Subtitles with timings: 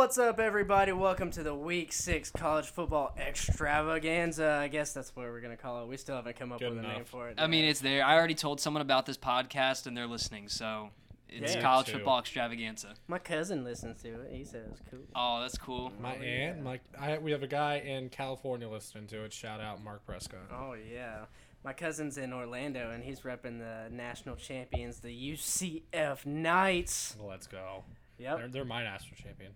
[0.00, 0.92] What's up, everybody?
[0.92, 4.52] Welcome to the Week Six College Football Extravaganza.
[4.52, 5.88] I guess that's what we're gonna call it.
[5.88, 7.34] We still haven't come up Good with a name for it.
[7.36, 8.02] I mean, it's there.
[8.02, 10.48] I already told someone about this podcast, and they're listening.
[10.48, 10.88] So
[11.28, 11.60] it's Yeah.
[11.60, 11.92] college Too.
[11.92, 12.94] football extravaganza.
[13.08, 14.32] my cousin listens to it.
[14.32, 15.00] He says it's cool.
[15.14, 15.92] Oh, that's cool.
[16.00, 16.62] My Oh, aunt, yeah.
[16.62, 19.34] my I, we have a guy in California listening to it.
[19.34, 20.50] Shout out Mark Prescott.
[20.50, 21.26] Oh yeah,
[21.62, 27.16] my cousin's in Orlando and he's repping the national champions, the UCF Knights.
[27.18, 27.84] Well, let's go.
[28.20, 29.52] Yep, They're, they're my national champion.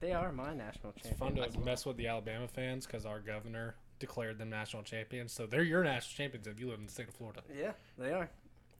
[0.00, 1.12] they are my national champion.
[1.12, 1.54] It's fun champions.
[1.54, 5.32] to mess with the Alabama fans because our governor declared them national champions.
[5.32, 7.42] So they're your national champions if you live in the state of Florida.
[7.56, 8.28] Yeah, they are,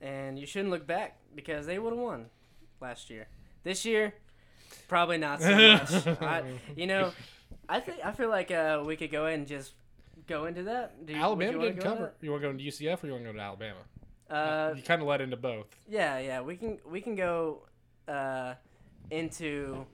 [0.01, 2.27] and you shouldn't look back because they would have won
[2.81, 3.29] last year.
[3.63, 4.13] This year,
[4.89, 6.07] probably not so much.
[6.23, 6.43] I,
[6.77, 7.13] you know,
[7.69, 9.73] I think I feel like uh, we could go ahead and just
[10.27, 11.07] go into that.
[11.07, 12.13] Do you, Alabama you wanna didn't cover.
[12.21, 13.79] You want to go to UCF or you want to go to Alabama?
[14.29, 15.67] Uh, you kind of led into both.
[15.89, 17.63] Yeah, yeah, we can we can go
[18.07, 18.55] uh,
[19.11, 19.87] into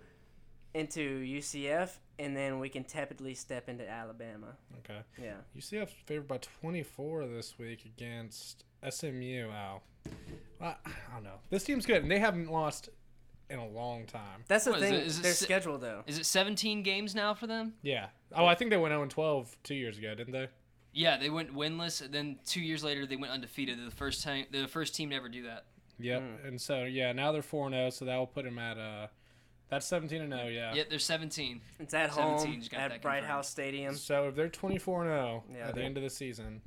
[0.75, 4.57] into UCF and then we can tepidly step into Alabama.
[4.79, 5.01] Okay.
[5.21, 5.35] Yeah.
[5.57, 9.49] UCF's favored by 24 this week against SMU.
[9.49, 9.83] Wow.
[10.61, 11.39] Well, I don't know.
[11.51, 12.89] This team's good, and they haven't lost
[13.51, 14.45] in a long time.
[14.49, 14.95] That's the What is thing.
[14.95, 16.03] it- is it their si- schedule though.
[16.07, 17.75] Is it 17 games now for them?
[17.83, 18.09] Yeah.
[18.35, 20.49] Oh, I think they went 0 12 two years ago, didn't they?
[20.93, 22.01] Yeah, they went winless.
[22.03, 23.79] and Then two years later, they went undefeated.
[23.79, 24.47] They're the first time.
[24.51, 25.67] They're the first team to ever do that.
[25.99, 26.23] Yep.
[26.23, 26.49] Mm.
[26.49, 29.07] And so yeah, now they're four zero, so that will put them at uh,
[29.71, 30.49] that's seventeen and zero.
[30.49, 30.75] Yeah.
[30.75, 31.61] Yep, they're 17.
[31.81, 33.27] It's at 17, home got at that Bright confirmed.
[33.27, 33.95] House Stadium.
[33.95, 36.61] So if they're twenty four and zero Yeah, at the end of the season,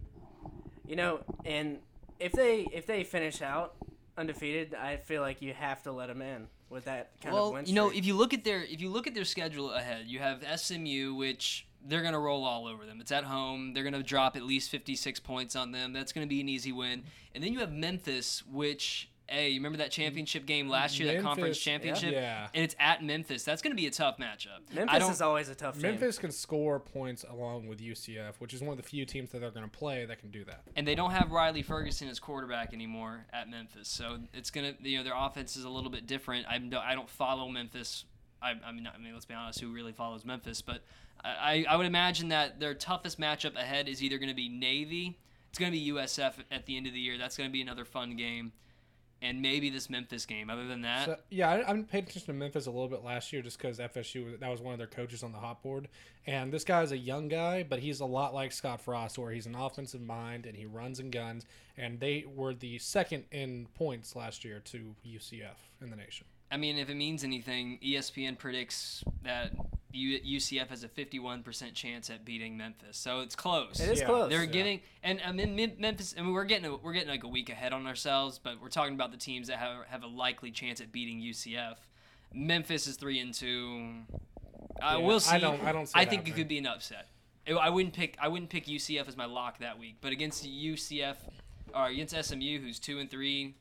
[0.86, 1.80] You know, and
[2.19, 3.75] if they if they finish out
[4.17, 7.64] undefeated, I feel like you have to let them in with that kind of well,
[7.64, 10.19] you know, if you look at their if you look at their schedule ahead, you
[10.19, 13.00] have SMU, which they're gonna roll all over them.
[13.00, 13.73] It's at home.
[13.73, 15.94] They're gonna drop at least 56 points on them.
[15.94, 17.03] That's gonna be an easy win.
[17.34, 21.22] And then you have Memphis, which hey, you remember that championship game last year, that
[21.22, 21.72] conference Memphis, yeah.
[21.73, 22.47] championship, Yeah.
[22.53, 23.44] and it's at Memphis.
[23.44, 24.61] That's gonna be a tough matchup.
[24.72, 25.84] I Memphis don't, is always a tough team.
[25.84, 29.39] Memphis can score points along with UCF, which is one of the few teams that
[29.39, 30.64] they're going to play that can do that.
[30.75, 33.88] and they don't have Riley Ferguson as quarterback anymore at Memphis.
[33.88, 36.46] So it's gonna, you know, their offense is a little bit different.
[36.47, 38.06] I don't, I don't follow Memphis.
[38.41, 40.62] I, I mean, I mean, let's be honest, who really follows Memphis?
[40.62, 40.84] But
[41.24, 45.18] I, I would imagine that their toughest matchup ahead is either going to be Navy.
[45.50, 47.18] It's going to be USF at the end of the year.
[47.18, 48.51] That's going to be another fun game,
[49.22, 50.50] and maybe this Memphis game.
[50.50, 53.33] Other than that, So, yeah, I, I paid attention to Memphis a little bit last
[53.33, 55.88] year just because FSU was- that was one of their coaches on the hot board,
[56.25, 59.31] and this guy is a young guy, but he's a lot like Scott Frost, where
[59.31, 61.45] he's an offensive mind and he runs and guns,
[61.77, 66.25] and they were the second in points last year to UCF in the nation.
[66.50, 69.51] I mean, if it means anything, ESPN predicts that
[69.94, 72.98] UCF has a 51% chance at beating Memphis.
[72.98, 73.80] So it's close.
[73.80, 74.06] It is Yeah.
[74.06, 74.30] close.
[74.30, 74.52] They're Yeah.
[74.52, 76.14] giving, and I mean Memphis.
[76.18, 78.70] I mean we're getting a, we're getting like a week ahead on ourselves, but we're
[78.70, 81.78] talking about the teams that have have a likely chance at beating UCF.
[82.34, 84.03] Memphis is three and two.
[84.12, 84.18] Uh,
[84.81, 85.36] Yeah, we'll see.
[85.36, 87.08] I don't- I don't see I it think it could be an upset.
[87.48, 88.16] I- I wouldn't pick.
[88.19, 91.18] I wouldn't pick UCF as my lock that week, but against UCF
[91.74, 93.56] or against SMU, who's two and three.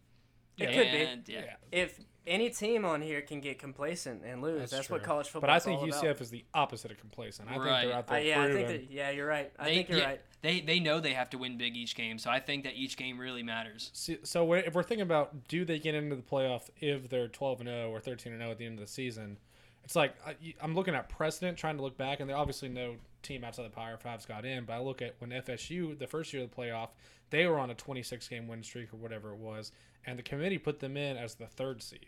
[0.58, 1.32] It could be.
[1.32, 1.40] Yeah.
[1.44, 1.56] Yeah.
[1.70, 5.48] if any team on here can get complacent and lose, that's, That's what college football.
[5.56, 5.62] Is.
[5.64, 6.20] But I think all UCF about.
[6.22, 7.48] is the opposite of complacent.
[7.48, 7.86] I think Right.
[7.86, 9.52] they're out Uh, there yeah, I think that, yeah, you're right.
[9.58, 10.20] I They, think you're yeah, right.
[10.42, 12.96] They they know they have to win big each game, so I think that each
[12.96, 13.90] game really matters.
[13.94, 17.28] See, so we're- if we're thinking about do they get into the playoff if they're
[17.28, 19.38] 12 and 0 or 13 and 0 at the end of the season,
[19.84, 22.96] it's like I- I'm looking at precedent, trying to look back, and there obviously no
[23.22, 24.64] team outside the Power Fives got in.
[24.64, 26.90] But I look at when FSU the first year of the playoff,
[27.30, 29.72] they were on a 26 game win streak or whatever it was,
[30.04, 32.06] and the committee put them in as the third seed.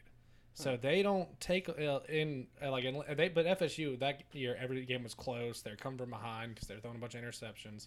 [0.59, 4.85] So they don't take uh, in uh, like in, they, but FSU that year every
[4.85, 5.63] game was close.
[5.63, 7.87] They're coming from behind because they're throwing a bunch of interceptions.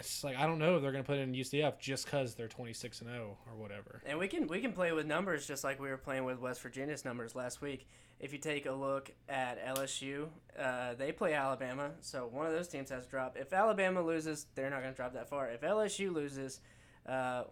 [0.00, 3.00] It's like I don't know if they're gonna put in UCF just because they're 26
[3.02, 4.02] and 0 or whatever.
[4.04, 6.60] And we can we can play with numbers just like we were playing with West
[6.62, 7.86] Virginia's numbers last week.
[8.18, 10.26] If you take a look at LSU,
[10.58, 13.36] uh, they play Alabama, so one of those teams has to drop.
[13.38, 15.48] If Alabama loses, they're not going to drop that far.
[15.48, 16.58] If LSU loses,
[17.06, 17.44] uh,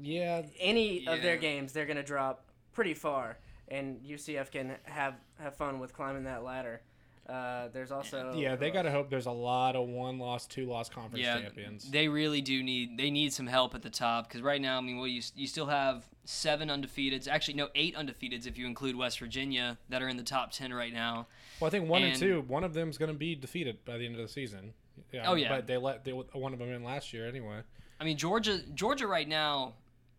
[0.00, 2.45] Yeah, any of their games, they're going to drop
[2.76, 3.38] pretty far,
[3.68, 6.82] and UCF can have have fun with climbing that ladder.
[7.28, 10.88] Uh, there's also yeah, they gotta hope there's a lot of one loss, two loss
[10.88, 11.90] conference Yeah, champions.
[11.90, 14.80] they really do need they need some help at the top because right now, I
[14.82, 18.94] mean, well, you you still have seven undefeateds, actually no, eight undefeateds if you include
[18.94, 21.26] West Virginia that are in the top ten right now.
[21.58, 24.04] Well, I think one and, And- two, one of them's gonna be defeated by the
[24.06, 24.72] end of the season.
[25.12, 25.48] Yeah, Oh, yeah.
[25.48, 27.60] but they let they, one of them in last year anyway.
[27.98, 29.72] I mean, Georgia Georgia right now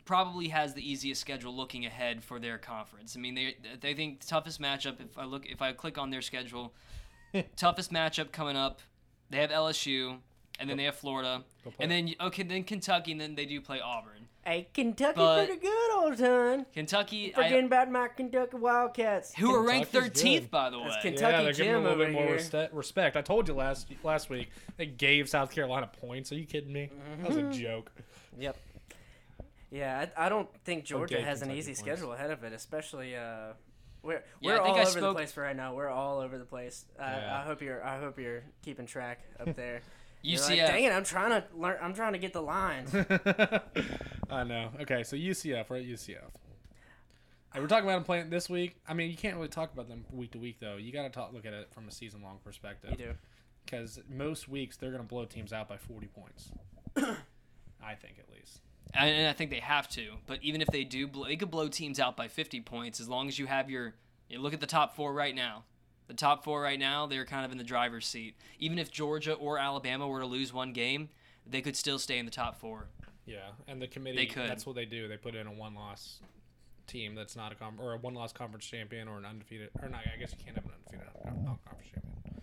[0.08, 3.16] probably has the easiest schedule looking ahead for their conference.
[3.16, 6.10] I mean, they they think the toughest matchup if I look if I click on
[6.10, 6.74] their schedule,
[7.56, 8.82] toughest matchup coming up,
[9.30, 10.18] they have LSU
[10.60, 11.44] and then they have Florida.
[11.80, 14.14] And then okay, then Kentucky and then they do play Auburn.
[14.44, 16.66] Hey, Kentucky But- pretty good all the time.
[16.74, 19.36] Kentucky, Forgetting I, about my Kentucky Wildcats.
[19.36, 20.86] who are ranked 13th, by the way.
[20.86, 22.70] That's yeah, Kentucky they're giving them a little bit more here.
[22.72, 23.18] respect.
[23.18, 26.32] I told you last last week they gave South Carolina points.
[26.32, 26.90] Are you kidding me?
[27.20, 27.52] That was a mm-hmm.
[27.52, 27.92] joke.
[28.40, 28.56] Yep.
[29.72, 31.80] Yeah, I, I don't think Georgia has an easy points.
[31.80, 33.54] schedule ahead of it, especially uh,
[34.02, 35.74] we're Yeah, we're all I over the place for right now.
[35.74, 36.86] We're all over the place.
[37.00, 37.40] I, Yeah.
[37.42, 39.82] I hope you're I hope you're keeping track up there.
[40.24, 40.50] UCF.
[40.50, 41.78] like, dang it, I'm trying to learn.
[41.82, 42.94] I'm trying to get the lines.
[44.30, 44.72] I know.
[44.82, 46.18] Okay, so UCF, we're UCF.
[47.54, 48.76] Hey, we're talking about them playing this week.
[48.88, 50.76] I mean, you can't really talk about them week to week, though.
[50.76, 52.92] You got to talk, look at it from a season long perspective.
[52.92, 53.14] you do.
[53.64, 56.52] Because most weeks they're going to blow teams out by 40 points.
[56.98, 58.62] I think, at least.
[58.94, 60.14] And and I think they have to.
[60.26, 63.08] But even if they do, blow, they could blow teams out by 50 points as
[63.10, 63.94] long as you have your.
[64.30, 65.64] You look at the top four right now.
[66.08, 68.36] The top four right now, they're kind of in the driver's seat.
[68.60, 71.10] Even if Georgia or Alabama were to lose one game,
[71.46, 72.88] they could still stay in the top four.
[73.26, 74.50] Yeah, and the committee, They could.
[74.50, 75.08] that's what they do.
[75.10, 76.20] They put in a one loss
[76.88, 79.90] team that's not a com- or a one loss conference champion or an undefeated or
[79.90, 80.02] not.
[80.14, 82.42] I guess you can't have an undefeated uh, non conference champion.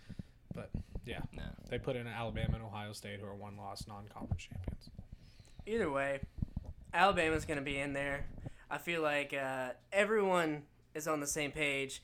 [0.55, 0.71] But
[1.07, 1.45] yeah, No.
[1.71, 4.91] they put in Alabama and Ohio State who are one loss non conference champions.
[5.67, 6.21] Either way,
[6.93, 8.27] Alabama's going to be in there.
[8.71, 10.63] I feel like uh, everyone
[10.95, 12.03] is on the same page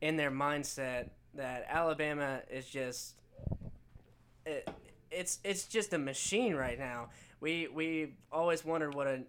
[0.00, 3.14] in their mindset that Alabama is just
[4.46, 4.68] it,
[5.10, 7.08] it's it's just a machine right now.
[7.40, 9.22] We we always wondered what a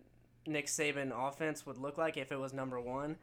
[0.46, 3.18] Nick Saban offense would look like if it was number one,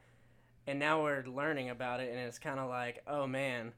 [0.67, 3.73] and now we're learning about it, and it's kind of like, oh man,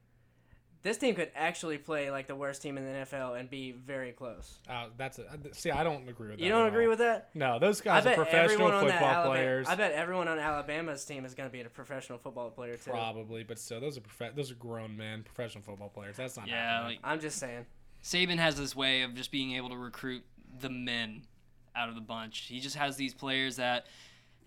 [0.82, 4.12] this team could actually play like the worst team in the NFL and be very
[4.12, 4.58] close.
[4.68, 6.44] Uh, that's a, see, I don't agree with that.
[6.44, 6.90] You don't agree all.
[6.90, 7.30] with that?
[7.34, 9.68] No, those guys are professional everyone on that football Alabama, players.
[9.68, 12.90] I bet everyone on Alabama's team is going to be a professional football player too.
[12.90, 16.16] Probably, but still, those are prof- those are grown men, professional football players.
[16.16, 17.66] That's not Yeah, like I'm just saying.
[18.02, 20.24] Saban has this way of just being able to recruit
[20.60, 21.22] the men
[21.76, 22.46] out of the bunch.
[22.48, 23.86] He just has these players that,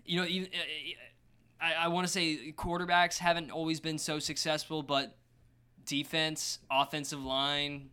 [0.04, 0.50] you know, even,
[1.60, 5.16] I, I want to say quarterbacks haven't always been so successful, but
[5.86, 7.90] defense, offensive line,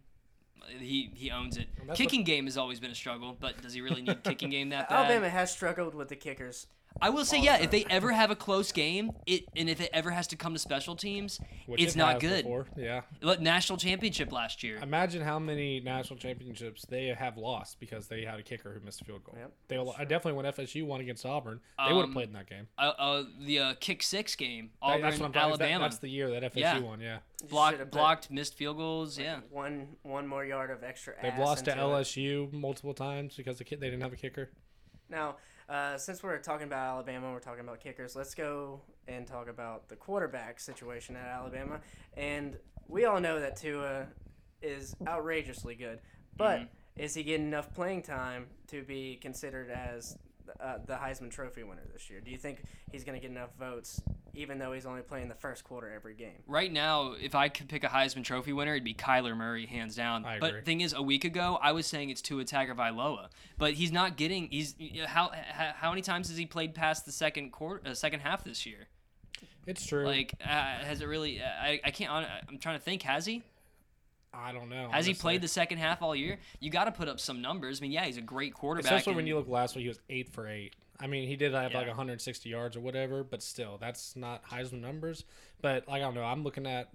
[0.79, 1.67] he he owns it.
[1.93, 4.89] Kicking game has always been a struggle, but does he really need kicking game that
[4.89, 5.05] bad?
[5.05, 6.67] Alabama has struggled with the kickers.
[7.01, 9.89] I will say, yeah, if they ever have a close game, it and if it
[9.93, 12.45] ever has to come to special teams, Which it's it not good.
[12.45, 12.67] Before.
[12.77, 14.77] Yeah, Look, national championship last year.
[14.81, 19.01] imagine how many national championships they have lost because they had a kicker who missed
[19.01, 19.35] a field goal.
[19.37, 22.33] Yep, they I definitely when FSU won against Auburn, they would have Um, played in
[22.33, 22.67] that game.
[22.77, 25.49] Uh, uh, the uh, kick six game, Auburn, that's what I'm talking.
[25.57, 25.83] That, Alabama.
[25.85, 26.79] that's the year that FSU Yeah.
[26.79, 27.01] won.
[27.01, 27.17] Yeah,
[27.49, 29.17] blocked, blocked, missed field goals.
[29.19, 31.15] Yeah, One one more yard of extra.
[31.21, 31.87] they've ass lost to into it.
[31.87, 34.51] LSU multiple times because the kid they didn't have a kicker.
[35.09, 35.35] Now,
[35.73, 38.15] uh, since we're talking about Alabama, we're talking about kickers.
[38.15, 41.79] Let's go and talk about the quarterback situation at Alabama.
[42.15, 44.05] And we all know that Tua
[44.61, 45.99] is outrageously good,
[46.37, 46.67] but Mhm.
[46.95, 50.15] is he getting enough playing time to be considered as
[50.59, 52.19] uh, the Heisman Trophy winner this year?
[52.19, 53.99] Do you think he's going to get enough votes,
[54.33, 56.43] even though he's only playing the first quarter every game?
[56.47, 59.95] right now, if I could pick a Heisman Trophy winner, it'd be Kyler Murray, hands
[59.95, 60.25] down.
[60.25, 60.51] I agree.
[60.51, 63.27] But thing is, a week ago, I was saying it's Tua Tagovailoa,
[63.57, 64.49] but he's not getting.
[64.49, 64.75] He's
[65.05, 68.43] how how, how many times has he played past the second quarter, uh, second half
[68.43, 68.87] this year?
[69.65, 70.05] It's true.
[70.05, 71.41] Like, uh, has it really?
[71.41, 72.11] Uh, I I can't.
[72.49, 73.03] I'm trying to think.
[73.03, 73.43] Has he?
[74.33, 74.89] I don't know.
[74.91, 76.39] Has he played the second half all year?
[76.59, 77.79] You got to put up some numbers.
[77.79, 78.91] I mean, yeah, he's a great quarterback.
[78.91, 80.73] Especially when you look last week, he was eight for eight.
[81.03, 84.79] I mean, he did have like 160 yards or whatever, but still, that's not Heisman
[84.79, 85.25] numbers.
[85.61, 86.23] But like, I don't know.
[86.23, 86.89] I'm looking at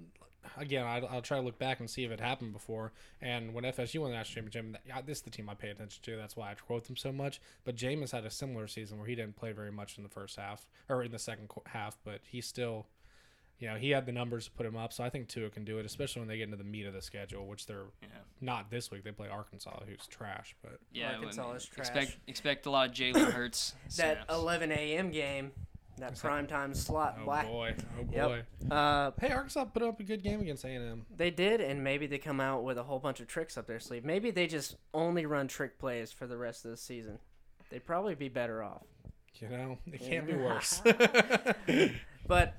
[0.56, 0.86] again.
[0.86, 2.92] I'll, I'll try to look back and see if it happened before.
[3.20, 6.02] And when FSU won the national championship, yeah, this is the team I pay attention
[6.04, 6.16] to.
[6.16, 7.38] That's why I quote them so much.
[7.64, 10.36] But Jameis had a similar season where he didn't play very much in the first
[10.36, 12.86] half or in the second qu- half, but he still.
[13.58, 15.64] You know, he had the numbers to put him up, so I think Tua can
[15.64, 18.08] do it, especially when they get into the meat of the schedule, which they're Yeah.
[18.40, 19.02] not this week.
[19.02, 21.88] They play Arkansas, who's trash, but Yeah, Arkansas I is trash.
[21.88, 23.74] expect expect a lot of Jalen Hurts.
[23.96, 25.10] That 11 a.m.
[25.10, 25.50] game,
[25.96, 27.16] that prime time slot.
[27.20, 28.28] oh Why- boy, oh Yep.
[28.28, 28.72] boy.
[28.72, 31.06] Uh, Hey, Arkansas put up a good game against A&M.
[31.16, 33.80] They did, and maybe they come out with a whole bunch of tricks up their
[33.80, 34.04] sleeve.
[34.04, 37.18] Maybe they just only run trick plays for the rest of the season.
[37.70, 38.84] They'd probably be better off.
[39.40, 40.80] You know, it can't be worse.
[42.26, 42.54] But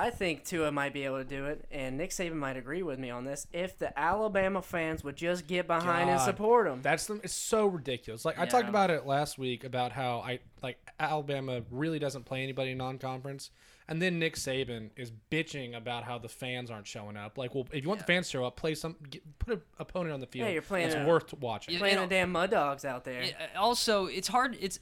[0.00, 2.98] I think Tua might be able to do it, and Nick Saban might agree with
[2.98, 3.46] me on this.
[3.52, 7.66] If the Alabama fans would just get behind and support him, That's the, it's so
[7.66, 8.24] ridiculous.
[8.24, 12.42] Like I talked about it last week about how I like Alabama really doesn't play
[12.42, 13.50] anybody in non-conference,
[13.88, 17.36] and then Nick Saban is bitching about how the fans aren't showing up.
[17.36, 19.62] Like, well, if you want the fans to show up, play some, get, put an
[19.78, 20.46] opponent on the field.
[20.46, 21.74] Yeah, you're playing It's worth watching.
[21.74, 23.22] You're playing you the damn Mud Dogs out there.
[23.22, 24.56] Yeah, also, it's hard.
[24.60, 24.78] It's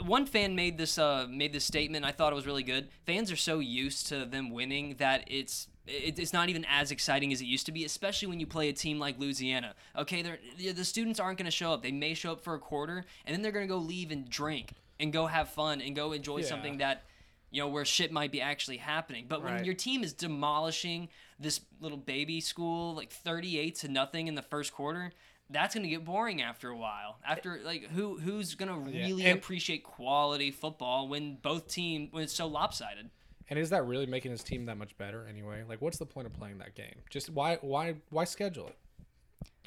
[0.00, 2.04] one fan made this uh made this statement.
[2.04, 2.88] I thought it was really good.
[3.06, 7.32] Fans are so used to them winning that it's it, it's not even as exciting
[7.32, 9.74] as it used to be, especially when you play a team like Louisiana.
[9.96, 11.82] Okay, they're the the students aren't going to show up.
[11.82, 14.28] They may show up for a quarter, and then they're going to go leave and
[14.28, 14.72] drink.
[15.00, 16.46] and go have fun and go enjoy Yeah.
[16.46, 17.02] something that
[17.50, 19.26] you know where shit might be actually happening.
[19.28, 19.64] But when Right.
[19.64, 24.72] your team is demolishing this little baby school like 38 to nothing in the first
[24.72, 25.12] quarter,
[25.50, 27.18] that's going to get boring after a while.
[27.26, 32.08] After like who who's going to Yeah, really and- appreciate quality football when both team
[32.10, 33.10] when it's so lopsided?
[33.50, 35.64] And is that really making his team that much better anyway?
[35.68, 36.94] Like, what's the point of playing that game?
[37.10, 38.76] Just why why why schedule it?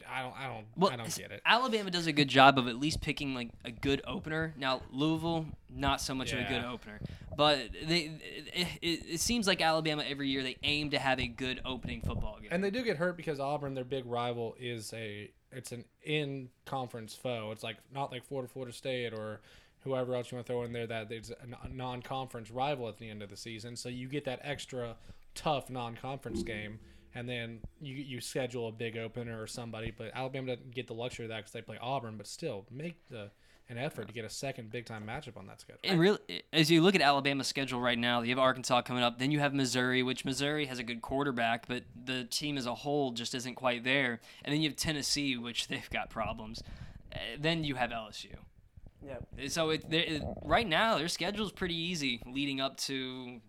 [0.09, 1.41] I don't I don't Well, I don't get it.
[1.45, 4.53] Alabama does a good job of at least picking like a good opener.
[4.57, 6.99] Now Louisville, not so much of a good opener,
[7.35, 8.11] but they
[8.53, 12.01] it, it, it seems like Alabama every year they aim to have a good opening
[12.01, 12.49] football game.
[12.51, 16.49] And they do get hurt because Auburn, their big rival, is a it's an in
[16.65, 17.49] conference foe.
[17.51, 19.41] It's like not like Florida, Florida State, or
[19.83, 22.97] whoever else you want to throw in there that it's a non conference rival at
[22.97, 23.75] the end of the season.
[23.75, 24.95] So you get that extra
[25.35, 26.79] tough non conference game,
[27.15, 29.93] and then you you schedule a big opener or somebody.
[29.95, 32.17] But Alabama doesn't get the luxury of that because they play Auburn.
[32.17, 33.31] But still, make the
[33.69, 35.81] an effort to get a second big time matchup on that schedule.
[35.83, 36.19] And really,
[36.53, 39.19] as you look at Alabama's schedule right now, you have Arkansas coming up.
[39.19, 42.75] Then you have Missouri, which Missouri has a good quarterback, but the team as a
[42.75, 44.19] whole just isn't quite there.
[44.43, 46.61] And then you have Tennessee, which they've got problems.
[47.13, 48.35] Uh, then you have LSU.
[49.05, 49.49] Yep.
[49.49, 53.39] So it, it right now their schedule's pretty easy leading up to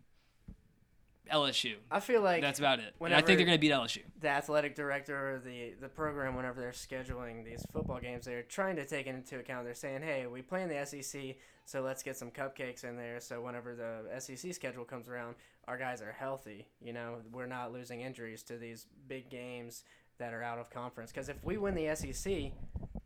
[1.30, 1.74] LSU.
[1.90, 2.94] I feel like That's about it.
[3.00, 4.02] And I think they're going to beat LSU.
[4.20, 8.76] the athletic director or the the program whenever they're scheduling these football games they're trying
[8.76, 12.02] to take it into account they're saying hey we play in the sec so let's
[12.02, 15.34] get some cupcakes in there so whenever the sec schedule comes around
[15.66, 19.84] our guys are healthy you know we're not losing injuries to these big games
[20.18, 22.52] that are out of conference because if we win the sec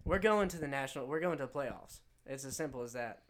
[0.04, 3.22] we're going to the national we're going to the playoffs it's as simple as that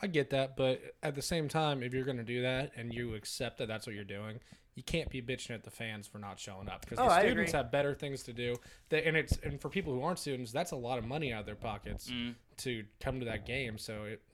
[0.00, 2.92] I get that, but at the same time, if you're going to do that and
[2.92, 4.40] you accept that that's what you're doing,
[4.74, 7.20] you can't be bitching at the fans for not showing up because Oh, the I
[7.20, 7.58] students agree.
[7.62, 8.56] have better things to do.
[8.88, 11.40] They, and it's and for people who aren't students, that's a lot of money out
[11.40, 12.34] of their pockets Mm.
[12.58, 13.78] to come to that game.
[13.78, 14.33] So it it'll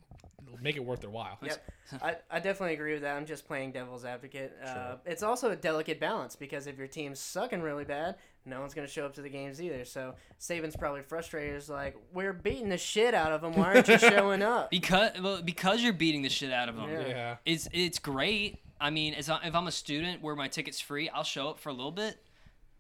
[0.63, 1.39] make it worth their while.
[1.43, 1.71] Yep.
[2.03, 3.17] I, I definitely agree with that.
[3.17, 4.57] I'm just playing devil's advocate.
[4.65, 8.75] Uh, it's also a delicate balance because if your team's sucking really bad, no one's
[8.75, 9.85] going to show up to the games either.
[9.85, 11.57] So Saban's probably frustrated.
[11.57, 13.55] Is like, we're beating the shit out of them.
[13.55, 14.71] Why aren't you showing up?
[14.71, 16.91] Because well, because you're beating the shit out of them.
[16.91, 17.09] Yeah.
[17.09, 17.37] Yeah.
[17.45, 18.61] It's it's great.
[18.81, 21.59] I mean, as I, if I'm a student where my ticket's free, I'll show up
[21.59, 22.17] for a little bit.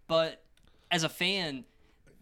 [0.06, 0.42] But
[0.90, 1.64] as a fan,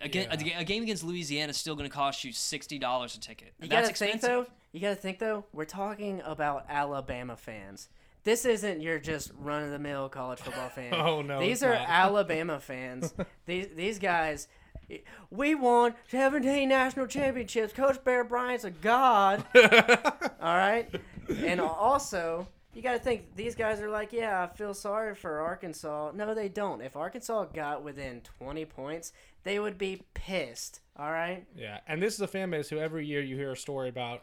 [0.01, 3.15] a, ga- a, a game against Louisiana is still going to cost you sixty dollars
[3.15, 3.53] a ticket.
[3.61, 4.47] You That's gotta think expensive.
[4.47, 4.53] though.
[4.73, 5.45] You gotta think though.
[5.53, 7.89] We're talking about Alabama fans.
[8.25, 10.93] This isn't your just run of the mill college football fan.
[10.95, 11.85] Oh, no, These are not.
[11.89, 13.15] Alabama fans.
[13.47, 14.49] these these guys.
[15.31, 17.75] We won 17 national championships.
[17.75, 19.45] Coach Bear Bryant's a god.
[19.55, 20.89] All right,
[21.29, 25.41] and also you got to think these guys are like, yeah, I feel sorry for
[25.41, 26.13] Arkansas.
[26.15, 26.81] No, they don't.
[26.81, 30.81] If Arkansas got within 20 points, they would be pissed.
[30.97, 31.45] All right.
[31.57, 34.23] Yeah, and this is a fan base who every year you hear a story about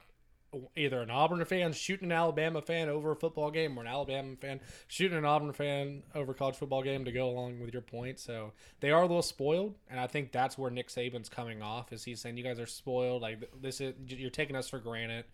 [0.76, 4.36] either an Auburn fan shooting an Alabama fan over a football game or an Alabama
[4.40, 7.82] fan shooting an Auburn fan over a college football game to go along with your
[7.82, 8.20] point.
[8.20, 11.92] So they are a little spoiled, and I think that's where Nick Saban's coming off
[11.94, 15.26] is he's saying you guys are spoiled, like this is you're taking us for granted,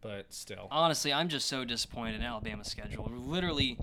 [0.00, 0.68] but still.
[0.70, 3.10] Honestly, I'm just so disappointed in Alabama's schedule.
[3.14, 3.78] Literally,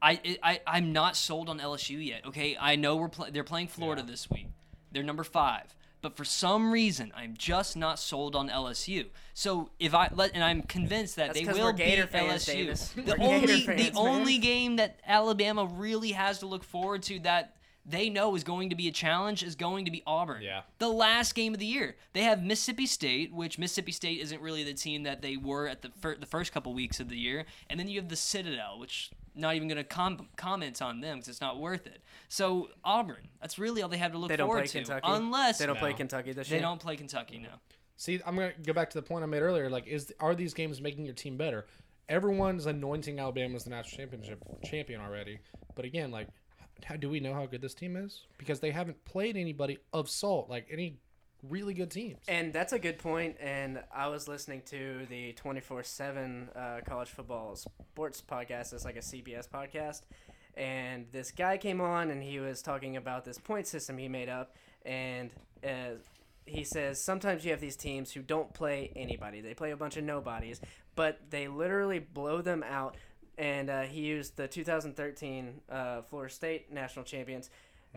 [0.00, 2.26] I, I I'm not sold on LSU yet.
[2.26, 4.10] Okay, I know we're pl- they're playing Florida Yeah.
[4.10, 4.48] this week.
[4.90, 9.06] They're number five, but for some reason, I'm just not sold on LSU.
[9.34, 12.52] So if I let, and I'm convinced that That's they 'cause will beat fans, LSU.
[12.52, 12.88] Davis.
[12.88, 13.92] The We're only Gator the man.
[13.96, 18.70] only game that Alabama really has to look forward to that they know is going
[18.70, 20.42] to be a challenge is going to be Auburn.
[20.42, 20.62] Yeah.
[20.78, 21.96] The last game of the year.
[22.12, 25.82] They have Mississippi State, which Mississippi State isn't really the team that they were at
[25.82, 28.78] the fir- the first couple weeks of the year, and then you have the Citadel,
[28.78, 32.02] which not even going to com- comment on them because it's not worth it.
[32.28, 35.00] So Auburn, that's really all they have to look They don't forward play to, Kentucky.
[35.04, 36.58] unless They don't play Kentucky this year.
[36.58, 37.60] they don't play Kentucky now.
[37.96, 39.70] See, I'm gonna go back to the point I made earlier.
[39.70, 41.66] Like, is are these games making your team better?
[42.08, 45.38] Everyone's anointing Alabama as the national championship champion already,
[45.76, 46.28] but again, like,
[46.84, 48.22] how do we know how good this team is?
[48.38, 50.96] Because they haven't played anybody of salt, like any
[51.48, 52.18] really good teams.
[52.28, 53.36] And that's a good point.
[53.40, 58.72] And I was listening to the 24 7 uh, college football sports podcast.
[58.72, 60.02] It's like a CBS podcast.
[60.56, 64.28] And this guy came on and he was talking about this point system he made
[64.28, 64.54] up.
[64.84, 65.30] And
[65.64, 65.96] uh,
[66.44, 69.96] he says sometimes you have these teams who don't play anybody, they play a bunch
[69.96, 70.60] of nobodies,
[70.94, 72.96] but they literally blow them out.
[73.38, 77.48] And uh, he used the 2013 uh, Florida State national champions.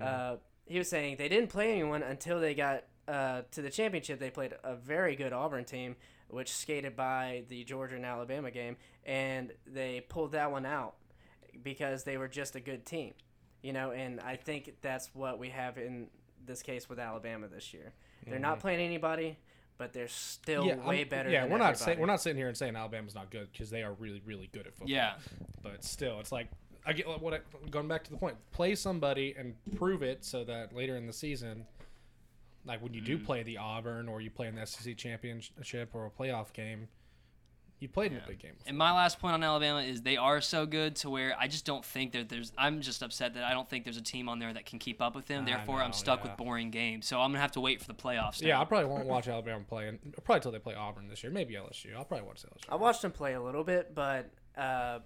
[0.01, 0.35] Uh,
[0.65, 4.19] he was saying they didn't play anyone until they got uh, to the championship.
[4.19, 5.95] They played a very good Auburn team,
[6.29, 10.95] which skated by the Georgia and Alabama game, and they pulled that one out
[11.63, 13.13] because they were just a good team,
[13.61, 13.91] you know.
[13.91, 16.07] And I think that's what we have in
[16.45, 17.93] this case with Alabama this year.
[18.27, 19.37] They're not playing anybody,
[19.77, 21.29] but they're still yeah, way I'm- better.
[21.29, 23.69] Yeah, than we're not saying we're not sitting here and saying Alabama's not good because
[23.69, 24.89] they are really really good at football.
[24.89, 25.13] Yeah.
[25.61, 26.47] but still, it's like
[26.85, 28.37] I get what I, going back to the point.
[28.51, 31.65] Play somebody and prove it so that later in the season,
[32.65, 33.25] like when you do Mm.
[33.25, 36.87] play the Auburn or you play in the SEC championship or a playoff game,
[37.79, 38.53] you played in a big game.
[38.65, 41.65] And my last point on Alabama is they are so good to where I just
[41.65, 42.53] don't think that there's.
[42.57, 45.01] I'm just upset that I don't think there's a team on there that can keep
[45.01, 45.43] up with them.
[45.43, 46.29] I Therefore, know, I'm stuck yeah.
[46.31, 47.05] with boring games.
[47.05, 48.41] So I'm gonna have to wait for the playoffs.
[48.41, 48.59] Yeah.
[48.61, 51.31] I probably won't watch Alabama play, and probably till they play Auburn this year.
[51.33, 51.95] Maybe LSU.
[51.95, 52.63] I'll probably watch LSU.
[52.69, 54.99] I watched him play a little bit, but uh,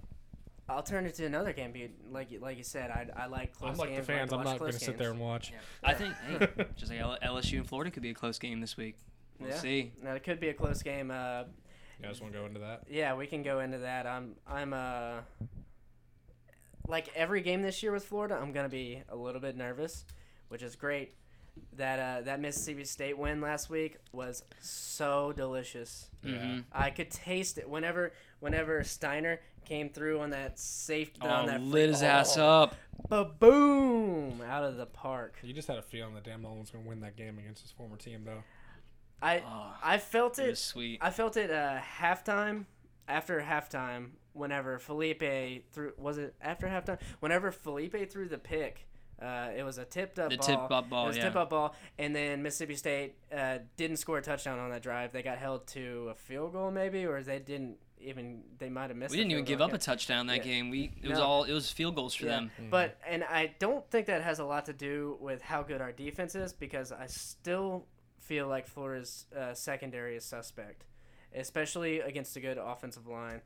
[0.70, 1.72] I'll turn it to another game.
[1.72, 3.80] be- Like you- like you said, I, I like close games.
[3.80, 4.08] I'm like the games.
[4.08, 4.34] fans.
[4.34, 5.52] I I'm not going to sit there and watch.
[5.52, 5.58] Yeah.
[5.84, 8.96] I think hey, just like LSU and Florida could be a close game this week.
[9.40, 9.56] We'll Yeah.
[9.58, 9.92] see.
[10.04, 11.12] Now, it could be a close game.
[11.12, 11.44] Uh,
[12.00, 12.84] You guys want to go into that?
[12.90, 14.06] yeah, we can go into that.
[14.06, 15.22] I'm I'm uh
[16.88, 20.06] like every game this year with Florida, I'm gonna be a little bit nervous,
[20.50, 21.14] which is great.
[21.76, 26.10] That uh, that Mississippi State win last week was so delicious.
[26.24, 26.64] Mhm.
[26.72, 31.62] I could taste it whenever whenever Steiner came through on that safe Oh, on that
[31.62, 32.76] lit his free- ass oh, up.
[33.08, 35.36] But boom, Out of the park.
[35.44, 37.62] You just had a feeling that Dan Mullen was going to win that game against
[37.62, 38.44] his former team, though.
[39.22, 40.58] I Oh, I felt it it.
[40.58, 41.00] sweet.
[41.02, 42.66] I felt it uh, halftime.
[43.08, 47.00] After halftime, whenever Feleipe threw was it after halftime?
[47.22, 48.86] Whenever Feleipe threw the pick,
[49.20, 50.46] uh, it was a tipped up The ball.
[50.48, 51.24] tip up ball, It was yeah.
[51.24, 55.12] tip up ball, and then Mississippi State uh, didn't score a touchdown on that drive.
[55.12, 58.44] They got held to a field goal, maybe, or they didn't even.
[58.58, 59.12] They might have missed.
[59.12, 59.68] We didn't even give goal.
[59.68, 60.44] up a touchdown that Yeah.
[60.44, 60.70] game.
[60.70, 62.32] We it was all it was field goals for Yeah.
[62.58, 62.70] them.
[62.70, 65.92] But and I don't think that has a lot to do with how good our
[65.92, 67.88] defense is because I still
[68.20, 70.86] feel like Florida's uh, secondary is suspect,
[71.34, 73.42] especially against a good offensive line.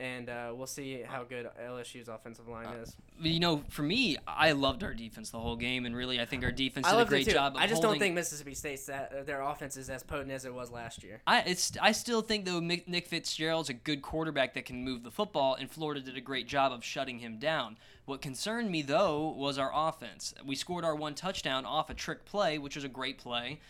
[0.00, 2.96] And uh, we'll see how good LSU's offensive line Uh, is.
[3.20, 6.42] You know, for me, I loved our defense the whole game, and really, I think
[6.42, 7.54] our defense I did a great job.
[7.56, 10.46] I just holding, don't think Mississippi State's that uh, their offense is as potent as
[10.46, 11.20] it was last year.
[11.26, 15.10] I it's I still think though Nick Fitzgerald's a good quarterback that can move the
[15.10, 17.76] football, and Florida did a great job of shutting him down.
[18.06, 20.32] What concerned me though was our offense.
[20.44, 23.60] We scored our one touchdown off a trick play, which was a great play.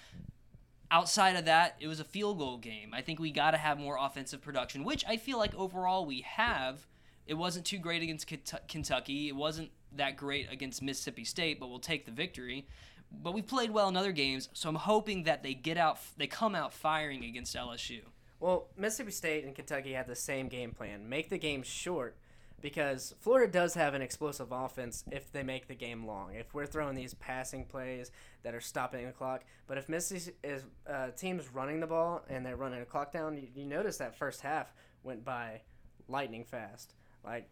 [0.91, 2.93] Outside of that, it was a field goal game.
[2.93, 6.23] I think we got to have more offensive production, which I feel like overall we
[6.23, 6.87] have.
[7.27, 8.27] It wasn't too great against
[8.67, 9.29] Kentucky.
[9.29, 12.67] It wasn't that great against Mississippi State, but we'll take the victory.
[13.13, 16.27] But we played well in other games, so I'm hoping that they get out, they
[16.27, 18.01] come out firing against LSU.
[18.41, 21.09] Well, Mississippi State and Kentucky had the same game plan.
[21.09, 22.17] Make the game short
[22.61, 26.35] because Florida does have an explosive offense if they make the game long.
[26.35, 28.11] If we're throwing these passing plays
[28.43, 32.45] that are stopping the clock, but if Mississippi is uh, teams running the ball and
[32.45, 35.63] they're running a clock down, you, you notice that first half went by
[36.09, 36.95] lightning fast.
[37.25, 37.49] Like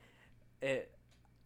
[0.61, 0.93] it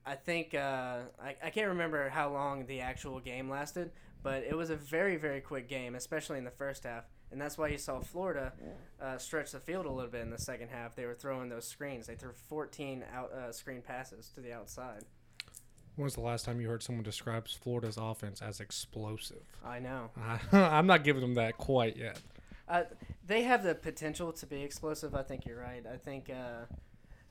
[0.05, 4.57] I think uh, I, I can't remember how long the actual game lasted, but it
[4.57, 7.79] was a very very quick game, especially in the first half, and that's why you
[7.79, 8.53] saw Florida
[9.01, 10.95] uh, stretch the field a little bit in the second half.
[10.95, 12.07] They were throwing those screens.
[12.07, 15.05] They threw 14 out uh, screen passes to the outside.
[15.97, 19.45] When was the last time you heard someone describe Florida's offense as explosive?
[19.65, 20.11] I know.
[20.53, 22.21] I'm not giving them that quite yet.
[22.69, 22.85] Uh,
[23.27, 25.15] they have the potential to be explosive.
[25.15, 25.85] I think you're right.
[25.91, 26.67] I think uh,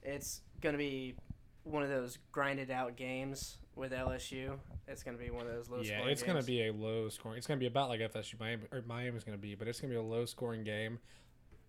[0.04, 1.16] it's going to be
[1.64, 4.58] one of those grinded out games with LSU.
[4.88, 7.10] It's going to be one of those low yeah, it's going to be a low
[7.10, 7.38] scoring.
[7.38, 9.80] It's going to be about like FSU Miami or Miami's going to be, but it's
[9.80, 11.00] going to be a low scoring game.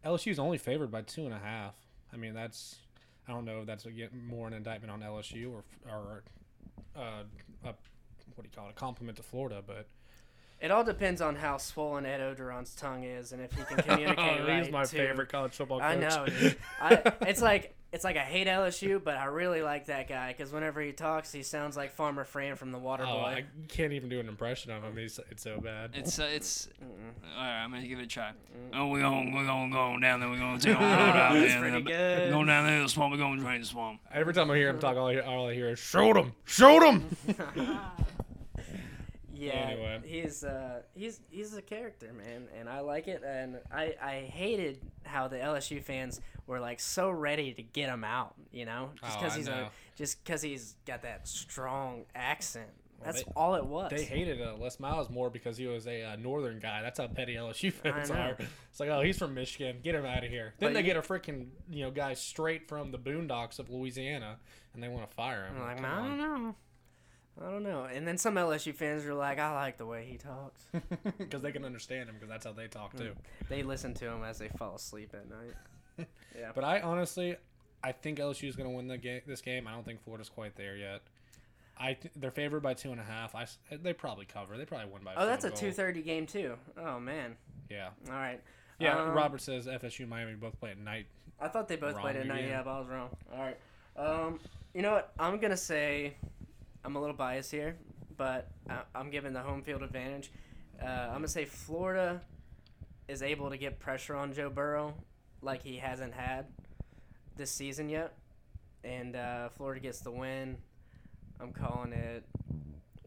[0.04, 1.74] LSU's only favored by two and a half.
[2.12, 2.76] I mean, that's
[3.28, 6.22] I don't know if that's again more an indictment on LSU or or
[6.96, 7.22] uh,
[7.64, 9.86] a, what do you call it, a compliment to Florida, but
[10.60, 14.46] It all depends on how swollen Ed Orgeron's tongue is and if he can communicate
[14.46, 14.62] right.
[14.62, 15.86] he's my favorite college football coach.
[15.88, 16.26] I know.
[16.80, 20.50] I, it's like it's like I hate LSU, but I really like that guy because
[20.52, 24.08] whenever he talks, he sounds like Farmer Fran from The Water Oh, I can't even
[24.08, 24.96] do an impression of him.
[24.96, 25.90] He's it's so bad.
[25.94, 27.36] It's uh, it's Mm-mm.
[27.36, 27.62] all right.
[27.62, 28.32] I'm gonna give it a try.
[28.72, 30.28] Oh, we're gonna we're gonna go down there.
[30.30, 31.60] We're gonna take a road out That's there.
[31.60, 32.30] pretty good.
[32.30, 33.12] Going down there to the swamp.
[33.12, 34.00] We're gonna drain the swamp.
[34.12, 36.32] Every time I hear him talk, all I hear, all I hear is "Shoot him!
[36.46, 37.16] Shoot him!"
[39.46, 40.00] Yeah, Anyway.
[40.04, 43.22] he's uh, he's he's a character, man, and I like it.
[43.26, 48.04] And I I hated how the LSU fans were like so ready to get him
[48.04, 49.54] out, you know, just Oh, because I he's know.
[49.54, 52.68] a just because he's got that strong accent.
[52.98, 53.90] Well, That's they- all it was.
[53.90, 56.82] They hated uh, Les Miles more because he was a uh, northern guy.
[56.82, 58.36] That's how petty LSU fans are.
[58.70, 59.78] It's like, oh, he's from Michigan.
[59.82, 60.54] Get him out of here.
[60.60, 63.70] Then But they you- get a freaking you know guy straight from the boondocks of
[63.70, 64.36] Louisiana,
[64.72, 65.56] and they want to fire him.
[65.60, 66.54] I'm like, I don't know.
[67.40, 67.84] I don't know.
[67.84, 70.64] And then some LSU fans are like, I like the way he talks.
[71.18, 73.12] because they can understand him because that's how they talk too.
[73.48, 76.06] they listen to him as they fall asleep at night.
[76.38, 76.50] Yeah.
[76.54, 77.36] But I honestly,
[77.84, 79.20] I think LSU is going to win the game.
[79.26, 81.02] This game, I don't think Florida's quite there yet.
[81.78, 83.34] I th- they're favored by two and a half.
[83.34, 84.56] I they probably cover.
[84.56, 85.12] They probably win by.
[85.16, 86.54] Oh, that's a two thirty game too.
[86.78, 87.36] Oh man.
[87.70, 87.88] Yeah.
[88.08, 88.40] All right.
[88.78, 91.06] Yeah, Um, Robert says FSU Miami both play at night.
[91.40, 92.44] I thought they both Wrong played at night.
[92.48, 93.10] Yeah, but I was wrong.
[93.32, 93.58] All right.
[93.96, 94.40] Um,
[94.74, 95.12] you know what?
[95.18, 96.14] I'm gonna say
[96.84, 97.76] I'm a little biased here,
[98.16, 100.32] but I, I'm giving the home field advantage.
[100.82, 102.20] Uh, I'm gonna say Florida
[103.08, 104.94] is able to get pressure on Joe Burrow
[105.42, 106.46] like he hasn't had
[107.36, 108.14] this season yet,
[108.84, 110.56] and uh, Florida gets the win.
[111.40, 112.24] I'm calling it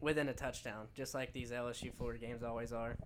[0.00, 2.96] within a touchdown, just like these LSU Florida games always are.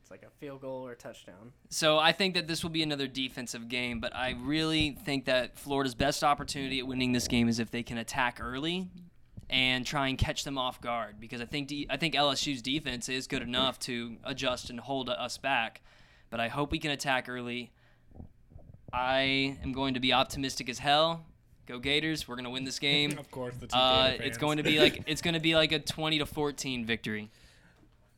[0.00, 1.52] It's like a field goal or a touchdown.
[1.68, 5.58] So I think that this will be another defensive game, but I really think that
[5.58, 8.88] Florida's best opportunity at winning this game is if they can attack early
[9.48, 13.08] and try and catch them off guard because I think D- I think LSU's defense
[13.08, 15.82] is good enough to adjust and hold us back.
[16.30, 17.70] But I hope we can attack early.
[18.92, 21.24] I am going to be optimistic as hell.
[21.66, 22.28] Go Gators!
[22.28, 23.18] We're gonna win this game.
[23.18, 25.72] Of course, the two Uh, it's going to be like it's going to be like
[25.72, 27.30] a 20 to 14 victory.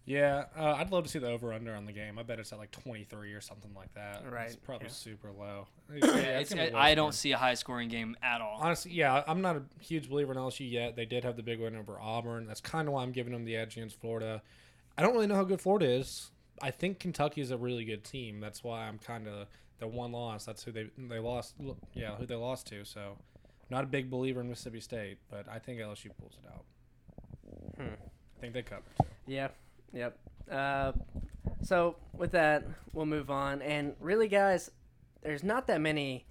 [0.08, 2.18] Yeah, uh, I'd love to see the over under on the game.
[2.18, 4.24] I bet it's at like 23 or something like that.
[4.26, 4.92] Right, It's probably yeah.
[4.92, 5.66] super low.
[5.94, 8.58] Yeah, it's it's, gonna be low I don't see a high scoring game at all.
[8.58, 10.96] Honestly, yeah, I'm not a huge believer in LSU yet.
[10.96, 12.46] They did have the big win over Auburn.
[12.46, 14.40] That's kind of why I'm giving them the edge against Florida.
[14.96, 16.30] I don't really know how good Florida is.
[16.62, 18.40] I think Kentucky is a really good team.
[18.40, 19.46] That's why I'm kind of
[19.78, 20.46] the one loss.
[20.46, 21.54] That's who they they lost.
[21.92, 22.82] Yeah, who they lost to.
[22.86, 23.18] So,
[23.68, 26.64] not a big believer in Mississippi State, but I think LSU pulls it out.
[27.76, 27.94] Hmm.
[28.38, 28.82] I think they cover.
[29.26, 29.48] Yeah.
[29.92, 30.18] Yep.
[30.50, 30.92] Uh,
[31.62, 33.62] so with that, we'll move on.
[33.62, 34.70] And really, guys,
[35.22, 36.26] there's not that many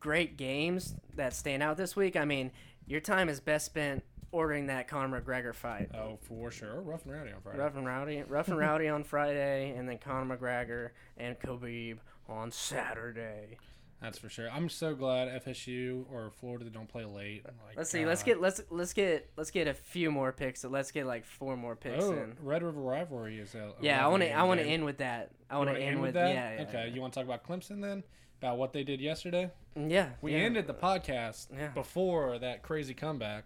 [0.00, 2.16] great games that stand out this week.
[2.16, 2.50] I mean,
[2.86, 5.90] your time is best spent ordering that Conor McGregor fight.
[5.94, 6.80] Oh, for sure.
[6.80, 7.58] Rough and rowdy on Friday.
[7.58, 12.50] Rough and rowdy, rough and rowdy on Friday, and then Conor McGregor and Khabib on
[12.50, 13.58] Saturday.
[14.00, 14.50] That's for sure.
[14.50, 17.44] I'm so glad FSU or Florida don't play late.
[17.46, 18.04] Like, Let's see.
[18.04, 20.60] Let's get let's let's get let's get a few more picks.
[20.60, 22.36] So let's get like four more picks Oh, in.
[22.42, 23.54] Red River rivalry is.
[23.54, 25.30] A, a Yeah, I want to I want to end with that.
[25.48, 26.28] I want to wanna end with that.
[26.34, 26.62] yeah, yeah.
[26.68, 28.02] okay, you want to talk about Clemson then?
[28.42, 29.50] About what they did yesterday?
[29.78, 30.10] Mm, yeah.
[30.20, 30.38] We yeah.
[30.40, 31.68] ended the podcast Yeah.
[31.68, 33.44] before that crazy comeback.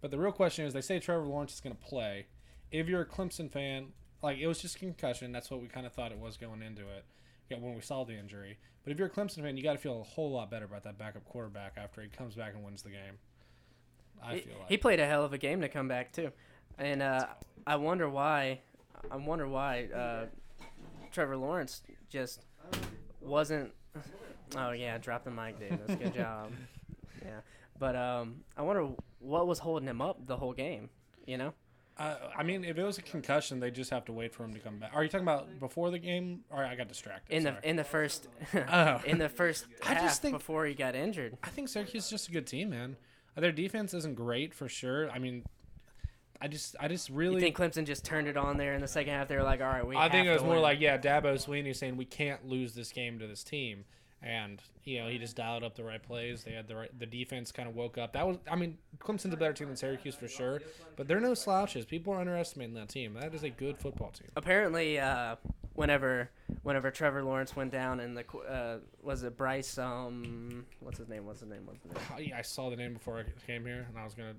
[0.00, 2.26] But the real question is, they say Trevor Lawrence is going to play.
[2.72, 5.30] If you're a Clemson fan, like it was just concussion.
[5.30, 7.04] That's what we kind of thought it was going into it.
[7.50, 8.58] Yeah, when we saw the injury.
[8.84, 10.84] But if you're a Clemson fan, you got to feel a whole lot better about
[10.84, 13.18] that backup quarterback after he comes back and wins the game.
[14.22, 16.30] I he, feel like he played a hell of a game to come back too,
[16.78, 17.26] and uh,
[17.66, 18.60] I wonder why.
[19.10, 20.26] I wonder why uh,
[21.10, 22.40] Trevor Lawrence just
[23.20, 23.72] wasn't.
[24.56, 25.96] Oh yeah, drop the mic, Davis.
[25.96, 26.52] Good job.
[27.24, 27.40] Yeah,
[27.78, 28.86] but um, I wonder
[29.18, 30.90] what was holding him up the whole game.
[31.26, 31.54] You know,
[31.96, 34.52] Uh, I mean, if it was a concussion, they just have to wait for him
[34.54, 34.90] to come back.
[34.94, 36.40] Are you talking about before the game?
[36.50, 37.32] Or I got distracted.
[37.34, 37.60] in the sorry.
[37.64, 39.00] in the first Oh.
[39.06, 41.36] in the first I half just think- before he got injured.
[41.42, 42.96] I think Syracuse is just a good team, man.
[43.36, 45.10] Their defense isn't great for sure.
[45.10, 45.44] I mean,
[46.40, 47.36] I just, I just really.
[47.36, 49.28] You think Clemson just turned it on there in the second half?
[49.28, 49.96] They were like, all right, we.
[49.96, 52.90] I think it was more win." like, yeah, Dabo Swinney saying we can't lose this
[52.92, 53.84] game to this team,
[54.24, 56.42] and you know he just dialed up the right plays.
[56.44, 58.14] They had the right, the defense kind of woke up.
[58.14, 60.60] That was, I mean, Clemson's a better team than Syracuse for sure,
[60.96, 61.84] but they're no slouches.
[61.84, 63.14] People are underestimating that team.
[63.20, 64.28] That is a good football team.
[64.34, 65.36] apparently uh,
[65.74, 66.30] whenever
[66.62, 71.26] whenever Trevor Lawrence went down and the uh, was it Bryce um what's his name
[71.26, 73.86] what's his name what's his name I, I saw the name before I came here,
[73.88, 74.34] and I was gonna.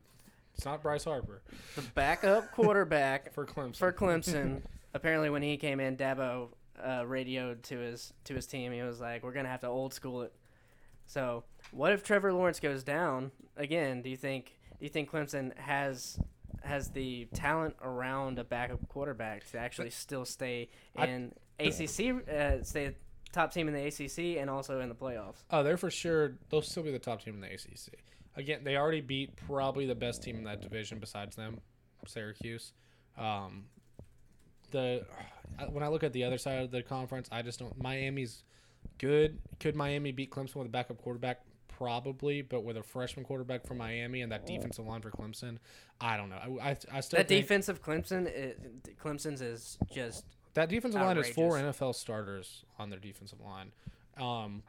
[0.55, 1.41] It's not Bryce Harper
[1.75, 3.75] the backup quarterback for Clemson.
[3.75, 4.61] for Clemson
[4.93, 6.47] apparently when he came in Dabo
[6.83, 9.93] uh, radioed to his to his team he was like we're gonna have to old
[9.93, 10.33] school it
[11.05, 15.55] so what if Trevor Lawrence goes down again do you think do you think Clemson
[15.57, 16.19] has
[16.63, 22.63] has the talent around a backup quarterback to actually still stay I- in ACC uh,
[22.63, 22.95] stay
[23.31, 26.33] top team in the ACC and also in the playoffs Oh, they're for sure.
[26.49, 27.93] They'll still be the top team in the ACC.
[28.37, 31.59] Again, they already beat probably the best team in that division besides them,
[32.07, 32.71] Syracuse.
[33.17, 33.65] Um,
[34.75, 35.05] the
[35.71, 37.81] when I look at the other side of the conference, I just don't.
[37.81, 38.43] Miami's
[38.97, 39.39] good.
[39.59, 41.41] Could Miami beat Clemson with a backup quarterback?
[41.67, 45.57] Probably, but with a freshman quarterback from Miami and that defensive line for Clemson,
[45.99, 46.39] I don't know.
[46.61, 51.17] I, I, I still that think defensive Clemson it, Clemson's is just that defensive line
[51.17, 51.57] is four.
[51.57, 53.71] NFL starters on their defensive line.
[54.17, 54.63] Um,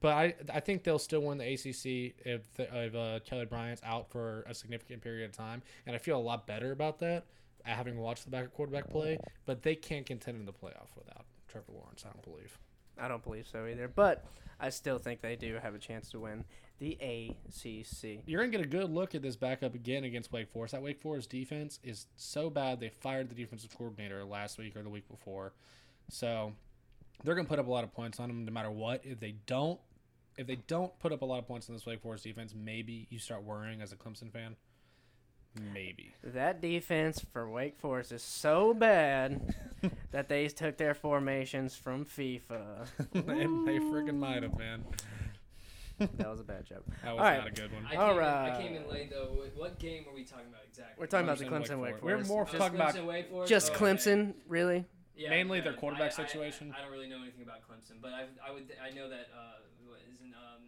[0.00, 3.82] but I I think they'll still win the ACC if the, if uh, Kelly Bryant's
[3.84, 7.24] out for a significant period of time, and I feel a lot better about that
[7.64, 9.18] having watched the backup quarterback play.
[9.46, 12.04] But they can't contend in the playoff without Trevor Lawrence.
[12.06, 12.58] I don't believe.
[12.98, 14.24] I don't believe so either but
[14.60, 16.44] I still think they do have a chance to win
[16.78, 20.72] the ACC You're gonna get a good look at this backup again against Wake Forest.
[20.72, 24.82] That Wake Forest defense is so bad they fired the defensive coordinator last week or
[24.82, 25.52] the week before,
[26.08, 26.52] so
[27.24, 29.00] they're gonna put up a lot of points on them no matter what.
[29.04, 29.80] If they don't,
[30.36, 33.06] if they don't put up a lot of points on this Wake Forest defense, maybe
[33.10, 34.56] you start worrying as a Clemson fan.
[35.74, 36.14] Maybe.
[36.24, 39.54] that defense for Wake Forest is so bad
[40.10, 42.86] that they took their formations from FIFA.
[43.12, 44.84] they, they freaking might have, man.
[45.98, 46.84] That was a bad joke.
[47.04, 47.38] That was All right.
[47.38, 47.86] not a good one.
[47.86, 49.26] I All came, in, I came in late though.
[49.34, 50.94] What- What game are we talking about exactly?
[50.98, 52.30] We're talking about the Clemson, Clemson Wake Wake Forest.
[52.30, 53.50] We're more Just talking about Clemson, Wake Forest?
[53.50, 53.84] Just Oh, okay.
[53.84, 54.84] Clemson, really?
[55.14, 56.74] Yeah, Mainly their quarterback I- I- situation.
[56.76, 59.60] I, don't really know anything about Clemson, but I, I would I know that uh,
[59.86, 60.62] what, isn't um,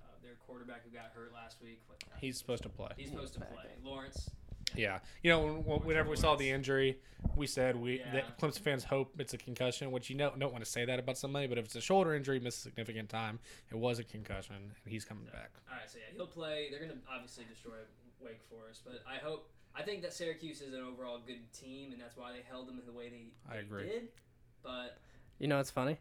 [0.00, 1.82] uh, their quarterback who got hurt last week.
[1.86, 2.88] What, uh, He's supposed to play.
[2.96, 3.52] he's supposed to Back.
[3.52, 3.64] play.
[3.84, 4.30] Lawrence.
[4.74, 6.98] Yeah, you know, when- when- whenever we saw the injury,
[7.36, 8.10] we said we Yeah.
[8.12, 10.98] that Clemson fans hope it's a concussion, which you know don't want to say that
[10.98, 13.38] about somebody, but if it's a shoulder injury, miss a significant time,
[13.70, 15.50] it was a concussion, and he's coming back.
[15.70, 16.70] All right, so yeah, he'll play.
[16.70, 17.80] They're gonna obviously destroy
[18.20, 19.50] Wake Forest, but I hope.
[19.74, 22.78] I think that Syracuse is an overall good team, and that's why they held them
[22.78, 23.86] in the way they, I agree.
[23.88, 24.12] did.
[24.62, 24.98] But
[25.38, 25.98] You know what's funny?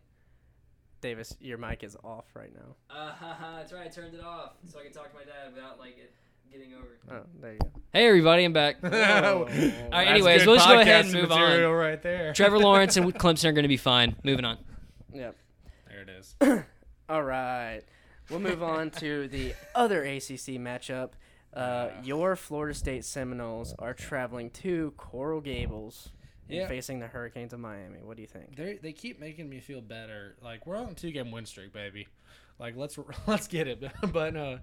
[1.02, 2.76] Davis, your mic is off right now.
[2.96, 3.12] uh,
[3.58, 3.88] that's right.
[3.88, 6.14] I turned it off so I could talk to my dad without like it
[6.52, 6.88] getting over.
[7.12, 7.72] Oh, there you go.
[7.94, 8.78] Hey everybody, I'm back.
[8.84, 11.40] All right, anyways, good we'll just go ahead and podcasting move on.
[11.42, 12.34] material right there.
[12.36, 14.16] Trevor Lawrence and Clemson are going to be fine.
[14.24, 14.58] Moving on.
[15.14, 15.36] Yep.
[15.90, 16.36] there it is.
[17.10, 17.82] All right.
[18.30, 21.12] We'll move on to the other ACC matchup.
[21.54, 22.02] Uh, Yeah.
[22.04, 26.21] your Florida State Seminoles are traveling to Coral Gables and
[26.52, 26.68] Yeah.
[26.68, 28.00] facing the Hurricanes of Miami.
[28.04, 28.56] What do you think?
[28.56, 30.36] They they keep making me feel better.
[30.44, 32.08] Like we're on a two game win streak, baby.
[32.60, 33.84] Like let's let's get it.
[34.14, 34.58] but uh,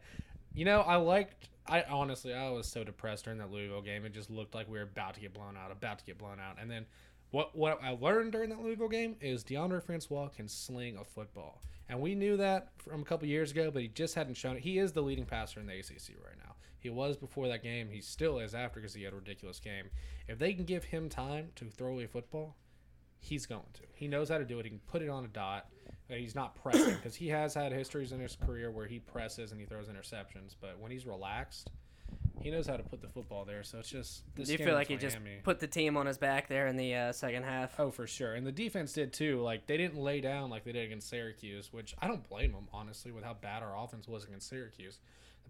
[0.55, 1.49] you know, I liked.
[1.67, 4.07] I honestly, I was so depressed during that Louisville game.
[4.07, 6.41] It just looked like we were about to get blown out, about to get blown
[6.41, 6.57] out.
[6.61, 6.87] And then
[7.31, 11.61] what what I learned during that Louisville game is Deondre Francois can sling a football,
[11.89, 14.63] and we knew that from a couple years ago, but he just hadn't shown it.
[14.63, 16.55] He is the leading passer in the ACC right now.
[16.79, 17.89] He was before that game.
[17.91, 19.91] He still is after because he had a ridiculous game.
[20.29, 22.57] If they can give him time to throw a football,
[23.21, 23.83] he's going to.
[23.95, 24.65] He knows how to do it.
[24.65, 25.67] He can put it on a dot.
[26.09, 29.61] He's not pressing because he has had histories in his career where he presses and
[29.61, 30.55] he throws interceptions.
[30.59, 31.71] But when he's relaxed,
[32.41, 33.63] he knows how to put the football there.
[33.63, 34.23] So it's just.
[34.35, 36.77] This do you feel like he just put the team on his back there in
[36.77, 37.79] the uh, second half?
[37.79, 38.35] Oh, for sure.
[38.35, 39.43] And the defense did too.
[39.43, 42.69] Like they didn't lay down like they did against Syracuse, which I don't blame them
[42.73, 45.01] honestly with how bad our offense was against Syracuse.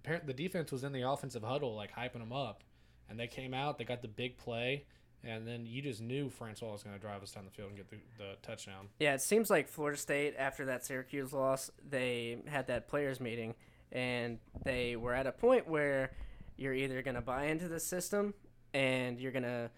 [0.04, 2.62] The the defense was in the offensive huddle like hyping them up,
[3.08, 3.78] and they came out.
[3.78, 4.84] They got the big play,
[5.24, 7.76] and then you just knew Francois was going to drive us down the field and
[7.76, 8.88] get the, the touchdown.
[9.00, 13.54] Yeah, it seems like Florida State, after that Syracuse loss, they had that players meeting,
[13.92, 16.12] and they were at a point where
[16.56, 18.34] you're either going to buy into the system
[18.74, 19.70] and you're going to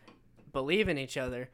[0.53, 1.49] believe in each other,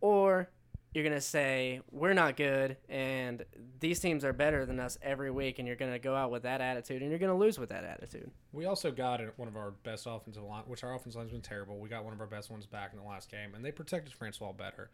[0.00, 0.50] or
[0.94, 3.44] you're going to say, we're not good, and
[3.80, 6.44] these teams are better than us every week, and you're going to go out with
[6.44, 8.30] that attitude, and you're going to lose with that attitude.
[8.52, 11.78] We also got one of our best offensive line, which our offensive line's been terrible.
[11.78, 14.14] We got one of our best ones back in the last game, and they protected
[14.14, 14.90] Francois better.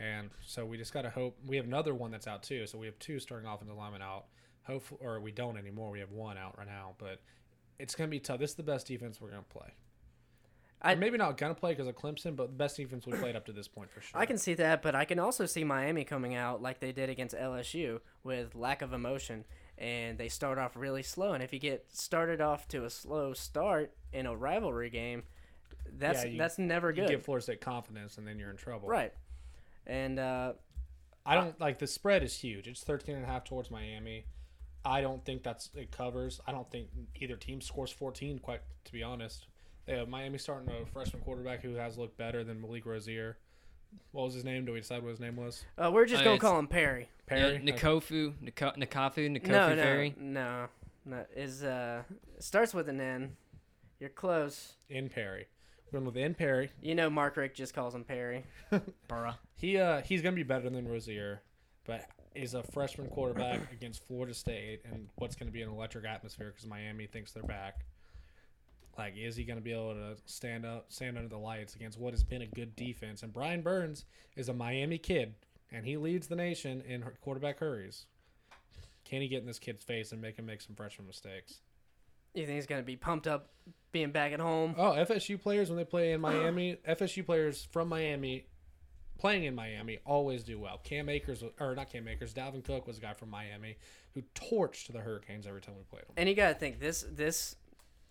[0.00, 1.38] And so we just got to hope.
[1.46, 2.66] We have another one that's out too.
[2.66, 4.24] So we have two starting offensive linemen out.
[4.66, 5.90] Hopefully, or we don't anymore.
[5.90, 7.20] We have one out right now, but
[7.78, 8.40] it's gonna be tough.
[8.40, 9.74] This is the best defense we're gonna play.
[10.84, 13.46] I- maybe not gonna play because of Clemson, but the best defense we played up
[13.46, 14.20] to this point for sure.
[14.20, 17.08] I can see that, but I can also see Miami coming out like they did
[17.10, 19.44] against LSU with lack of emotion,
[19.78, 21.32] and they start off really slow.
[21.32, 25.24] And if you get started off to a slow start in a rivalry game,
[25.98, 27.02] that's Yeah, you- that's never good.
[27.10, 28.88] You give Florida State confidence, and then you're in trouble.
[28.88, 29.12] right?
[29.86, 30.54] And uh,
[31.26, 32.68] I don't like the spread is huge.
[32.68, 34.26] It's 13 and a half towards Miami.
[34.84, 36.40] I don't think that's it covers.
[36.46, 36.88] I don't think
[37.20, 39.46] either team scores 14 quite to be honest.
[39.86, 43.36] They have Miami starting a freshman quarterback who has looked better than Malik Rosier.
[44.12, 44.64] What was his name?
[44.64, 45.64] Do we decide what his name was?
[45.78, 47.08] uh, we're just Oh, gonna it's- call him Perry.
[47.26, 47.54] Perry.
[47.54, 50.14] Yeah, Nikofu, Niko, Nikafu, Nikofu no, no, Ferry.
[50.18, 50.66] no,
[51.04, 51.24] no.
[51.36, 52.02] Is uh
[52.38, 53.36] starts with an N.
[54.00, 54.74] You're close.
[54.88, 55.46] in Perry.
[55.92, 56.70] Going with in Perry.
[56.82, 58.44] You know, Mark Richt just calls him Perry.
[59.08, 59.36] Bruh.
[59.56, 61.40] He uh he's gonna be better than Rosier,
[61.86, 66.48] but is a freshman quarterback against Florida State and what's gonna be an electric atmosphere
[66.50, 67.84] because Miami thinks they're back.
[68.96, 72.12] Like, is he gonna be able to stand up, stand under the lights against what
[72.12, 73.22] has been a good defense?
[73.22, 74.04] And Brian Burns
[74.36, 75.34] is a Miami kid,
[75.72, 78.06] and he leads the nation in quarterback hurries.
[79.04, 81.60] Can he get in this kid's face and make him make some freshman mistakes?
[82.34, 83.50] You think he's gonna be pumped up
[83.92, 84.74] being back at home?
[84.78, 88.46] Oh, FSU players when they play in Miami, FSU players from Miami
[89.18, 90.80] playing in Miami always do well.
[90.82, 93.76] Cam Akers, or not Cam Akers, Dalvin Cook was a guy from Miami
[94.12, 96.14] who torched the Hurricanes every time we played them.
[96.16, 97.56] And you got to think this this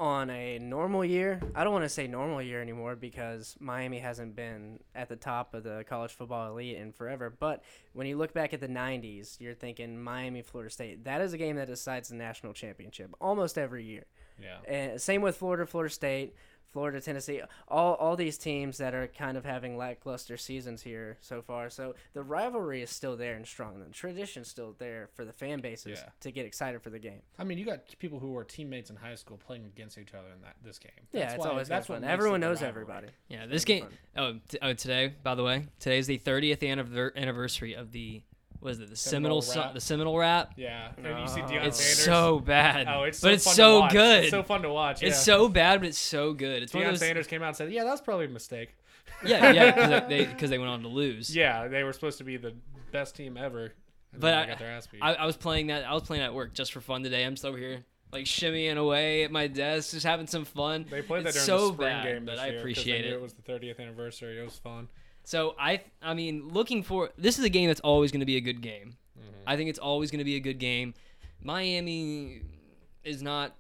[0.04, 1.42] on a normal year.
[1.56, 5.54] I don't want to say normal year anymore because Miami hasn't been at the top
[5.54, 7.30] of the college football elite in forever.
[7.30, 7.64] But
[7.94, 11.06] when you look back at the '90s, you're thinking Miami, Florida State.
[11.06, 14.04] That is a game that decides the national championship almost every year.
[14.42, 14.58] Yeah.
[14.68, 16.36] And same with Florida, Florida State.
[16.74, 21.42] Florida, Tennessee, all all these teams that are kind of having lackluster seasons here so
[21.42, 21.70] far.
[21.70, 23.80] So the rivalry is still there and strong.
[23.80, 26.10] The tradition's still there for the fan bases Yeah.
[26.22, 27.22] to get excited for the game.
[27.40, 30.28] I mean, you got people who were teammates in high school playing against each other
[30.36, 30.92] in that this game.
[31.12, 32.10] Yeah, it's why- always that's that's what fun.
[32.10, 32.70] Everyone knows rivalry.
[32.84, 33.08] everybody.
[33.30, 33.84] Yeah, this game.
[33.84, 33.94] fun.
[34.18, 36.64] Oh, t- oh, today, by the way, today's the 30th
[37.16, 38.22] anniversary of the
[38.64, 38.90] what is it?
[38.90, 39.74] The Seminole Seminole, rap.
[39.74, 40.54] the Seminole rap.
[40.56, 42.04] Yeah, and you see Deion It's Sanders.
[42.06, 42.88] so bad.
[42.88, 44.24] Oh, it's but it's so good.
[44.24, 45.04] It's so fun to watch.
[45.04, 45.36] It's yeah.
[45.36, 46.64] so bad, but it's so good.
[46.64, 47.00] It's one Deion of those.
[47.02, 48.76] Sanders came out and said, "Yeah, that's probably a mistake."
[49.26, 49.72] Yeah, yeah,
[50.02, 51.36] because they they went on to lose.
[51.36, 52.54] Yeah, they were supposed to be the
[52.92, 53.74] best team ever,
[54.18, 55.00] But I- got their ass beat.
[55.02, 55.84] I, I was playing that.
[55.84, 57.24] I was playing at work just for fun today.
[57.26, 60.86] I'm just over here like shimmying away at my desk, just having some fun.
[60.90, 62.72] they played that during so the spring bad, game but this I year 'cause they
[62.72, 63.14] appreciate knew it.
[63.16, 64.40] It was the 30th anniversary.
[64.40, 64.88] It was fun.
[65.24, 68.38] So I, I mean, looking for this is a game that's always going to be
[68.38, 68.98] a good game.
[69.18, 69.48] Mm-hmm.
[69.48, 70.94] I think it's always going to be a good game.
[71.42, 72.42] Miami
[73.04, 73.56] is not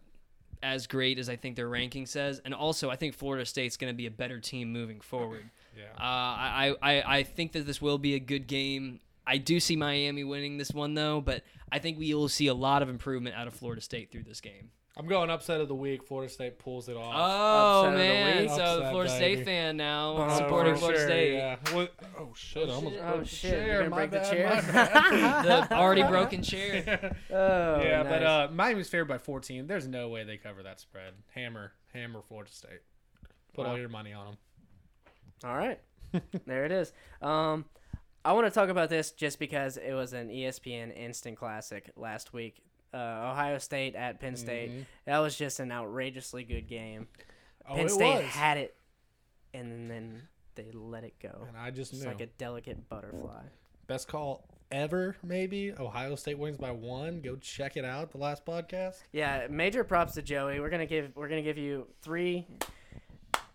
[0.62, 3.91] as great as I think their ranking says, and also I think Florida State's going
[3.91, 5.43] to be a better team moving forward.
[5.78, 5.84] Yeah.
[5.97, 9.02] Uh, I, I, I think that this will be a good game.
[9.28, 12.54] I do see Miami winning this one though, but I think we will see a
[12.54, 14.71] lot of improvement out of Florida State through this game.
[14.95, 16.03] I'm going upset of the week.
[16.03, 17.13] Florida State pulls it off.
[17.15, 18.41] Oh Upset of the man!
[18.41, 18.49] week.
[18.51, 19.36] So the Upset, Florida baby.
[19.36, 21.34] State fan now Oh, supporting for Florida sure, State.
[21.34, 21.56] Yeah.
[21.73, 22.69] What- oh shit!
[22.69, 23.77] I almost Oh, the shit, you're chair.
[23.79, 24.49] gonna My break the bad, chair?
[24.56, 25.45] my bad.
[25.69, 27.17] The already broken chair.
[27.32, 28.49] Oh, yeah, but nice.
[28.49, 29.65] uh, Miami's favored by 14.
[29.65, 31.13] There's no way they cover that spread.
[31.34, 32.82] Hammer, hammer, Florida State.
[33.56, 33.79] Put all Wow.
[33.79, 34.38] your money on them.
[35.43, 35.79] All right,
[36.45, 36.93] there it is.
[37.21, 37.65] Um,
[38.23, 42.32] I want to talk about this just because it was an ESPN Instant Classic last
[42.32, 42.63] week.
[42.93, 44.71] Uh, Ohio State at Penn State.
[44.71, 44.86] Mhm.
[45.06, 47.08] That was just an outrageously good game.
[47.67, 48.25] Oh, Penn State was.
[48.34, 48.75] had it,
[49.53, 51.45] and then they let it go.
[51.47, 52.08] and I just It's knew.
[52.10, 53.43] like a delicate butterfly.
[53.88, 55.73] Best call ever, maybe.
[55.73, 57.21] Ohio State wins by one.
[57.21, 58.12] Go check it out.
[58.12, 59.01] The last podcast.
[59.12, 60.60] Yeah, major props to Joey.
[60.60, 62.47] We're gonna give we're gonna give you three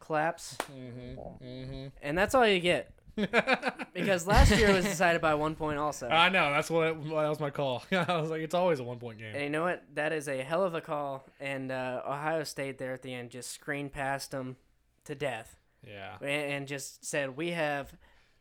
[0.01, 1.87] claps, Mm-hmm.
[2.03, 2.98] and that's all you get Mm-hmm.
[3.94, 6.09] because last year was decided by one point also.
[6.09, 6.50] I know.
[6.52, 6.88] That's what.
[6.88, 7.83] It, that was my call.
[7.92, 9.35] I was like, it's always a one point game.
[9.35, 9.85] And you know what?
[9.94, 11.26] That is a hell of a call.
[11.40, 14.57] And uh, Ohio State there at the end just screened past them
[15.04, 16.16] to death Yeah.
[16.20, 17.92] and, and just said, "We have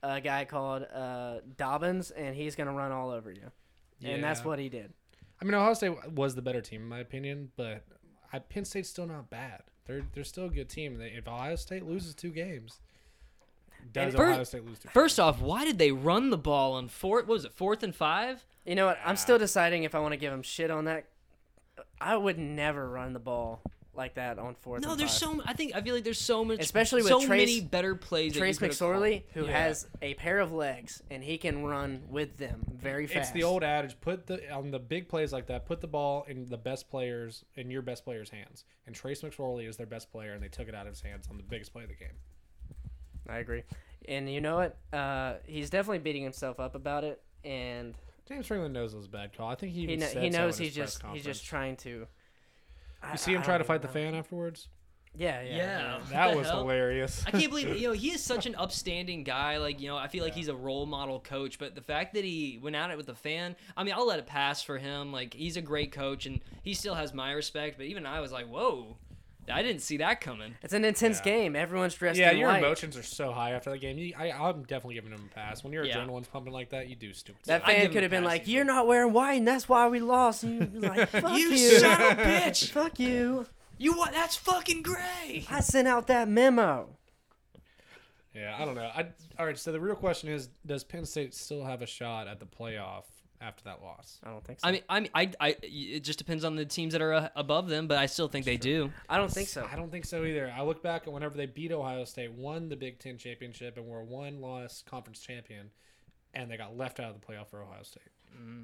[0.03, 3.51] a guy called uh, Dobbins, and he's gonna run all over you."
[3.99, 4.11] Yeah.
[4.11, 4.93] And that's what he did.
[5.41, 7.83] I mean, Ohio State was the better team in my opinion, but
[8.33, 9.61] I, Penn State's still not bad.
[9.85, 10.97] They're they're still a good team.
[10.97, 12.79] They, if Ohio State loses two games,
[13.91, 14.89] does fir- Ohio State lose two?
[14.89, 17.27] First off, why did they run the ball on fourth?
[17.27, 18.45] What was it fourth and five?
[18.65, 18.99] You know what?
[19.03, 19.15] I'm ah.
[19.15, 21.05] still deciding if I want to give them shit on that.
[21.99, 23.61] I would never run the ball
[23.97, 24.83] like that on fourth.
[24.83, 25.37] No, and there's five.
[25.37, 25.41] so.
[25.45, 28.35] I think I feel like there's so much, Especially with so Trace- many better plays.
[28.35, 28.95] Trace could've called.
[28.95, 29.51] McSorley, who Yeah.
[29.51, 33.17] has a pair of legs and he can run with them very fast.
[33.17, 36.25] It's the old adage: put the on the big plays like that, put the ball
[36.27, 38.65] in the best players in your best players' hands.
[38.85, 41.27] And Trace McSorley is their best player, and they took it out of his hands
[41.29, 42.17] on the biggest play of the game.
[43.29, 43.63] I agree.
[44.07, 44.77] And you know what?
[44.97, 47.93] Uh, he's definitely beating himself up about it, and
[48.27, 49.49] James Franklin knows it was a bad call.
[49.49, 51.45] I think he he, kn- said he knows in he's his press just he's just
[51.45, 52.07] trying to.
[53.03, 54.69] I- You see him I try to don't fight the fan afterwards.
[55.15, 55.57] Yeah, yeah.
[55.57, 55.99] Yeah.
[56.11, 56.59] That was hell?
[56.59, 57.23] hilarious.
[57.25, 59.57] I can't believe you know he is such an upstanding guy.
[59.57, 61.57] Like you know, I feel like he's a role model coach.
[61.57, 64.19] But the fact that he went at it with the fan, I mean, I'll let
[64.19, 65.11] it pass for him.
[65.11, 67.77] Like he's a great coach, and he still has my respect.
[67.77, 68.97] But even I was like, whoa,
[69.49, 70.55] I didn't see that coming.
[70.61, 71.23] It's an intense Yeah.
[71.31, 71.55] game.
[71.55, 72.59] Everyone's dressed yeah, in your white.
[72.59, 73.97] emotions are so high after the game.
[73.97, 75.63] You, I, I'm definitely giving him a pass.
[75.63, 75.97] When your Yeah.
[75.97, 77.69] adrenaline's pumping like that, you do stupid That stuff.
[77.69, 78.55] I'd fan him could a have been pass like, easily.
[78.55, 81.49] "You're not wearing white, and that's why we lost." And you'd be like, "Fuck you,
[81.49, 82.69] You son of a bitch!
[82.71, 83.45] Fuck you!
[83.77, 84.11] You what?
[84.11, 85.45] That's fucking gray.
[85.49, 86.89] I sent out that memo."
[88.35, 88.89] Yeah, I don't know.
[88.95, 89.07] I,
[89.39, 92.39] all right, so the real question is, does Penn State still have a shot at
[92.39, 93.05] the playoff
[93.41, 94.19] after that loss?
[94.23, 94.67] I don't think so.
[94.67, 97.29] I mean, I mean, I, I, it just depends on the teams that are uh,
[97.35, 98.91] above them, but I still think they do.
[99.09, 99.67] I don't think so.
[99.71, 100.53] I don't think so either.
[100.55, 103.85] I look back at whenever they beat Ohio State, won the Big Ten championship, and
[103.87, 105.69] were one loss conference champion,
[106.33, 108.03] and they got left out of the playoff for Ohio State.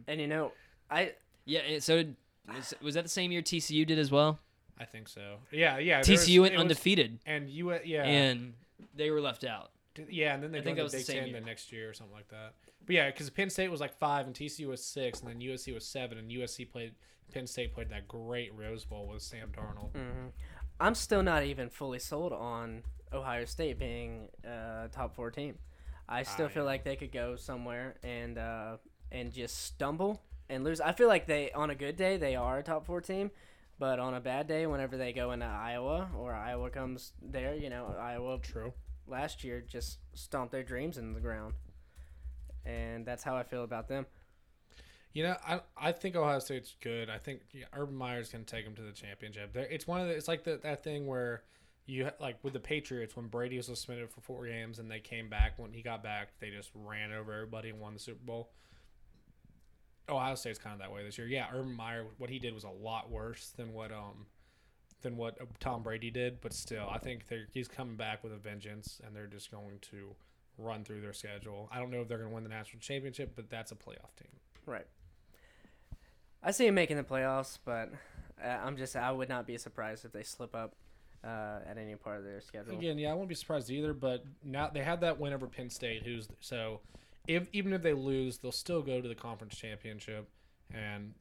[0.08, 0.52] And you know,
[0.92, 1.14] I
[1.46, 1.80] Yeah.
[1.80, 2.16] So did,
[2.54, 4.40] was, was that the same year TCU did as well?
[4.80, 5.38] I think so.
[5.52, 6.02] Yeah, yeah.
[6.02, 8.54] there was- TCU went it was- undefeated, and you, yeah, and
[8.96, 9.72] they were left out.
[10.10, 11.40] yeah, and then they I think that the was the Big same Ten year.
[11.40, 12.54] the next year or something like that.
[12.86, 15.74] But yeah, because Penn State was like five and TCU was six, and then USC
[15.74, 16.93] was seven, and USC played
[17.34, 19.91] Penn State played that great Rose Bowl with Sam Darnold.
[19.93, 20.32] Mhm.
[20.80, 25.58] I'm still not even fully sold on Ohio State being a top four team.
[26.10, 26.67] I still I feel am.
[26.67, 28.78] like they could go somewhere and uh,
[29.12, 30.82] and just stumble and lose.
[30.82, 33.32] I feel like they on a good day they are a top four team,
[33.80, 37.70] but on a bad day, whenever they go into Iowa or Iowa comes there, you
[37.70, 38.74] know Iowa True.
[39.08, 41.53] last year just stomped their dreams in the ground,
[42.66, 44.05] and that's how I feel about them.
[45.14, 47.09] You know, I I think Ohio State's good.
[47.09, 49.53] I think yeah, Urban Meyer's going to take them to the championship.
[49.53, 51.43] There, it's one of the, it's like the, that thing where
[51.86, 55.30] you like with the Patriots when Brady was suspended for four games and they came
[55.30, 58.51] back when he got back, they just ran over everybody and won the Super Bowl.
[60.09, 61.28] Ohio State's kind of that way this year.
[61.28, 64.26] Yeah, Urban Meyer, what he did was a lot worse than what um
[65.03, 68.38] than what Tom Brady did, but still, I think they're, he's coming back with a
[68.38, 70.16] vengeance, and they're just going to
[70.58, 71.70] run through their schedule.
[71.72, 74.16] I don't know if they're going to win the national championship, but that's a playoff
[74.18, 74.32] team.
[74.66, 74.88] Right.
[76.41, 77.91] I see him making the playoffs, but
[78.43, 80.76] uh, I'm just I would not be surprised if they slip up
[81.24, 82.78] uh, at any part of their schedule.
[82.78, 83.93] Again, yeah, I wouldn't be surprised either.
[83.93, 86.82] But now they had that win over Penn State, who's so
[87.28, 90.28] if even if they lose, they'll still go to the conference championship,
[90.74, 91.14] and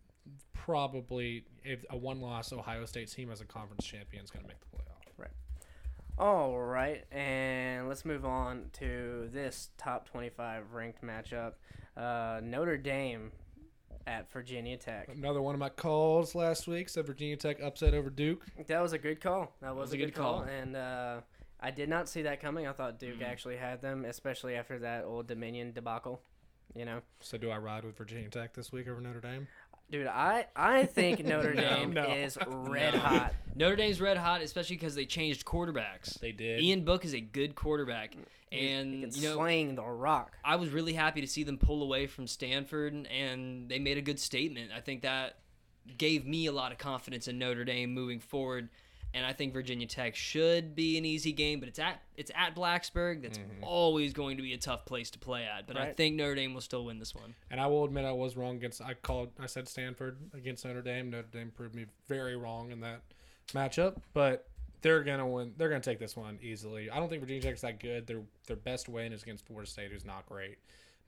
[0.52, 4.60] probably if a one-loss Ohio State team as a conference champion is going to make
[4.60, 4.91] the playoff.
[6.22, 11.54] All right, and let's move on to this top 25 ranked matchup.
[11.96, 13.32] Uh, Notre Dame
[14.06, 15.08] at Virginia Tech.
[15.12, 18.46] Another one of my calls last week said Virginia Tech upset over Duke.
[18.68, 19.52] That was a good call.
[19.62, 20.42] That was, a good, call.
[20.42, 21.22] And uh,
[21.58, 22.68] I did not see that coming.
[22.68, 26.22] I thought Duke actually had them, especially after that old Dominion debacle.
[26.76, 29.48] You know, So do I ride with Virginia Tech this week over Notre Dame?
[29.92, 32.02] Dude, I I think Notre Dame No.
[32.04, 33.00] is red No.
[33.00, 33.34] hot.
[33.54, 36.18] Notre Dame's red hot, especially because they changed quarterbacks.
[36.18, 36.60] They did.
[36.60, 38.16] Ian Book is a good quarterback,
[38.50, 40.36] He and can you know sling the rock.
[40.44, 44.02] I was really happy to see them pull away from Stanford, and they made a
[44.02, 44.70] good statement.
[44.74, 45.36] I think that
[45.98, 48.70] gave me a lot of confidence in Notre Dame moving forward,
[49.14, 52.54] and I think Virginia Tech should be an easy game, but it's at it's at
[52.54, 53.22] Blacksburg.
[53.22, 53.62] That's mm-hmm.
[53.62, 55.66] always going to be a tough place to play at.
[55.66, 57.34] But I think Notre Dame will still win this one.
[57.50, 58.80] And I will admit I was wrong against.
[58.80, 59.30] I called.
[59.38, 61.10] I said Stanford against Notre Dame.
[61.10, 63.02] Notre Dame proved me very wrong in that
[63.52, 63.96] matchup.
[64.14, 64.48] But
[64.82, 65.54] they're gonna win.
[65.56, 66.90] They're gonna take this one easily.
[66.90, 68.06] I don't think Virginia Tech's that good.
[68.06, 70.58] Their their best win is against Florida State, who's not great,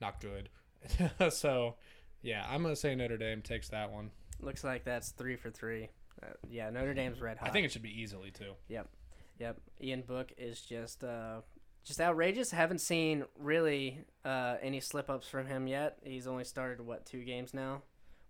[0.01, 0.49] not good.
[1.29, 1.75] so,
[2.21, 4.11] yeah, I'm gonna say Notre Dame takes that one.
[4.39, 5.89] Looks like that's three for three.
[6.23, 7.49] Uh, yeah, Notre Dame's red hot.
[7.49, 8.53] I think it should be easily too.
[8.69, 8.87] Yep,
[9.39, 9.57] yep.
[9.81, 11.41] Ian Book is just uh,
[11.83, 12.51] just outrageous.
[12.51, 15.97] Haven't seen really uh, any slip ups from him yet.
[16.03, 17.81] He's only started what two games now?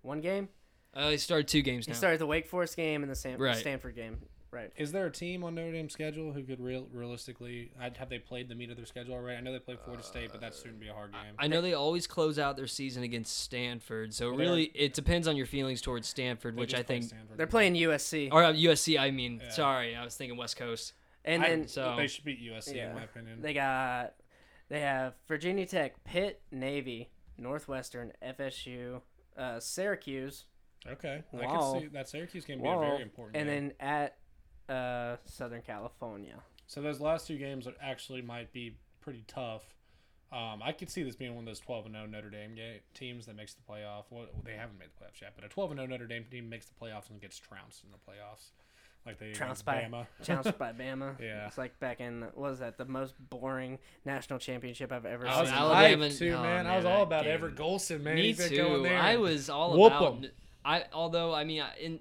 [0.01, 0.49] One game.
[0.93, 1.97] Uh, they started two games He now.
[1.97, 3.57] started the Wake Forest game and the Stan- Right.
[3.57, 4.17] Stanford game.
[4.55, 4.71] Right.
[4.77, 7.71] Is there a team on Notre Dame's schedule who could real realistically?
[7.77, 9.37] Have they played the meat of their schedule already?
[9.37, 11.35] I know they played Florida State, but that's soon to be a hard game.
[11.37, 15.27] I know they always close out their season against Stanford, so Well, really it depends
[15.27, 17.37] on your feelings towards Stanford, They which I think, Stanford.
[17.37, 18.97] They're playing USC, or uh, USC.
[18.97, 19.49] I mean, Yeah.
[19.51, 20.93] sorry, I was thinking West Coast.
[21.25, 22.89] and I- then So they should beat USC Yeah.
[22.91, 23.41] in my opinion.
[23.41, 24.13] they got
[24.69, 29.01] they have Virginia Tech, Pitt, Navy, Northwestern, FSU,
[29.37, 30.45] uh, Syracuse,
[30.87, 31.73] Okay, I Wow.
[31.73, 32.77] can see that Syracuse game be Whoa.
[32.77, 33.35] a very important.
[33.37, 33.67] and game.
[33.69, 34.17] then at
[34.69, 36.35] uh, Southern California.
[36.67, 39.63] so those last two games are actually might be pretty tough.
[40.31, 42.81] Um, I could see this being one of those twelve and 0 Notre Dame ga-
[42.93, 44.05] teams that makes the playoff.
[44.09, 46.49] Well, they haven't made the playoffs yet, but a twelve and 0 Notre Dame team
[46.49, 48.49] makes the playoffs and gets trounced in the playoffs,
[49.05, 50.07] like they Trounced by- Bama.
[50.23, 51.21] Challenged by Bama.
[51.21, 51.45] Yeah.
[51.47, 55.39] It's like back in what was that the most boring national championship I've ever I
[55.41, 55.57] was seen.
[55.57, 56.65] Alabama- hyped too, oh, man.
[56.67, 57.33] I was all about game.
[57.33, 58.15] Everett Golson, man.
[58.15, 58.83] Me He's going too.
[58.83, 58.97] there.
[58.99, 60.13] I was all Whoop about.
[60.25, 60.31] 'em.
[60.65, 61.99] I although I mean, I- in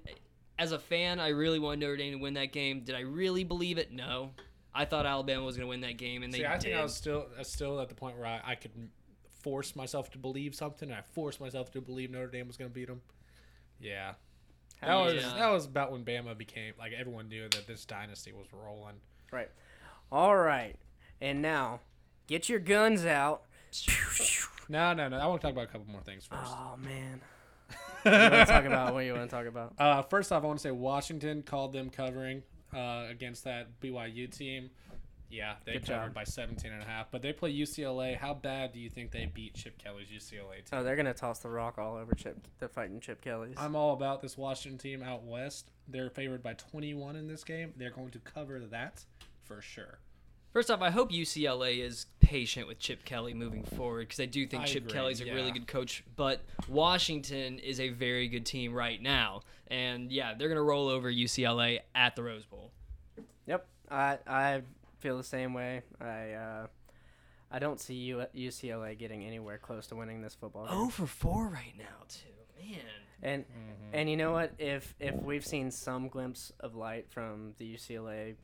[0.57, 2.81] as a fan, I really wanted Notre Dame to win that game.
[2.81, 3.91] Did I really believe it?
[3.91, 4.31] No.
[4.73, 6.63] I thought Alabama was going to win that game, and they See, I did.
[6.63, 8.71] think I was still I was still at the point where I, I could
[9.41, 10.89] force myself to believe something.
[10.89, 13.01] And I forced myself to believe Notre Dame was going to beat them.
[13.79, 14.13] Yeah,
[14.81, 15.33] that How was Yeah.
[15.37, 18.95] that was about when Bama became like everyone knew that this dynasty was rolling.
[19.31, 19.49] Right.
[20.11, 20.75] All right.
[21.21, 21.79] And now,
[22.27, 23.43] get your guns out.
[24.67, 25.17] No, no, no.
[25.17, 26.51] I want to talk about a couple more things first.
[26.53, 27.21] Oh man.
[28.05, 28.93] You want to talk about?
[28.93, 29.73] What you want to talk about?
[29.77, 32.43] Uh, first off, I want to say Washington called them covering
[32.73, 34.69] uh, against that BYU team.
[35.29, 36.13] Yeah, they Good covered job.
[36.13, 37.07] by 17 and a half.
[37.11, 38.15] But they play UCLA.
[38.15, 40.65] How bad do you think they beat Chip Kelly's UCLA team?
[40.79, 42.37] Oh, they're gonna toss the rock all over Chip.
[42.59, 43.55] They're fighting Chip Kelly's.
[43.57, 45.71] I'm all about this Washington team out west.
[45.87, 47.73] They're favored by 21 in this game.
[47.75, 49.03] They're going to cover that
[49.43, 49.99] for sure.
[50.55, 54.47] First off, I hope UCLA is patient with Chip Kelly moving forward because I do
[54.47, 56.01] think I Chip agree, Kelly's a really good coach.
[56.15, 61.11] But Washington is a very good team right now, and yeah, they're gonna roll over
[61.11, 62.71] UCLA at the Rose Bowl.
[63.47, 63.67] Yep.
[63.91, 64.61] I I
[64.99, 65.81] feel the same way.
[65.99, 66.67] I uh,
[67.51, 70.73] I don't see U- UCLA getting anywhere close to winning this football game.
[70.77, 72.79] Oh for four right now too, man.
[73.21, 73.89] And Mm-hmm.
[73.91, 74.53] and you know what?
[74.57, 78.35] If if we've seen some glimpse of light from the UCLA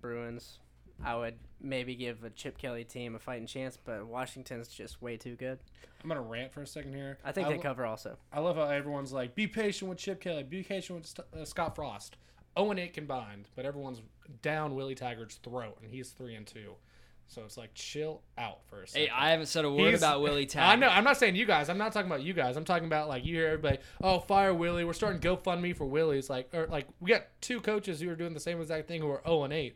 [0.00, 0.58] Bruins,
[1.02, 3.78] I would maybe give a Chip Kelly team a fighting chance.
[3.82, 5.58] But Washington's just way too good.
[6.02, 7.18] I'm going to rant for a second here.
[7.24, 8.18] I think they lo- cover also.
[8.32, 11.44] I love how everyone's like, be patient with Chip Kelly, be patient with St- uh,
[11.46, 12.16] Scott Frost.
[12.58, 14.00] 0 and 8 combined, but everyone's
[14.42, 16.74] down Willie Taggart's throat, and he's 3 and 2.
[17.26, 19.06] So it's like, chill out for a second.
[19.08, 20.72] Hey, I haven't said a word He's- about Willie Taggart.
[20.72, 20.88] I know.
[20.88, 21.68] I'm not saying you guys.
[21.70, 22.56] I'm not talking about you guys.
[22.58, 23.78] I'm talking about like you hear everybody.
[24.02, 24.84] Oh, fire Willie.
[24.84, 26.18] We're starting GoFundMe for Willie.
[26.18, 29.00] It's like, or like we got two coaches who are doing the same exact thing
[29.00, 29.74] who are 0 and 8.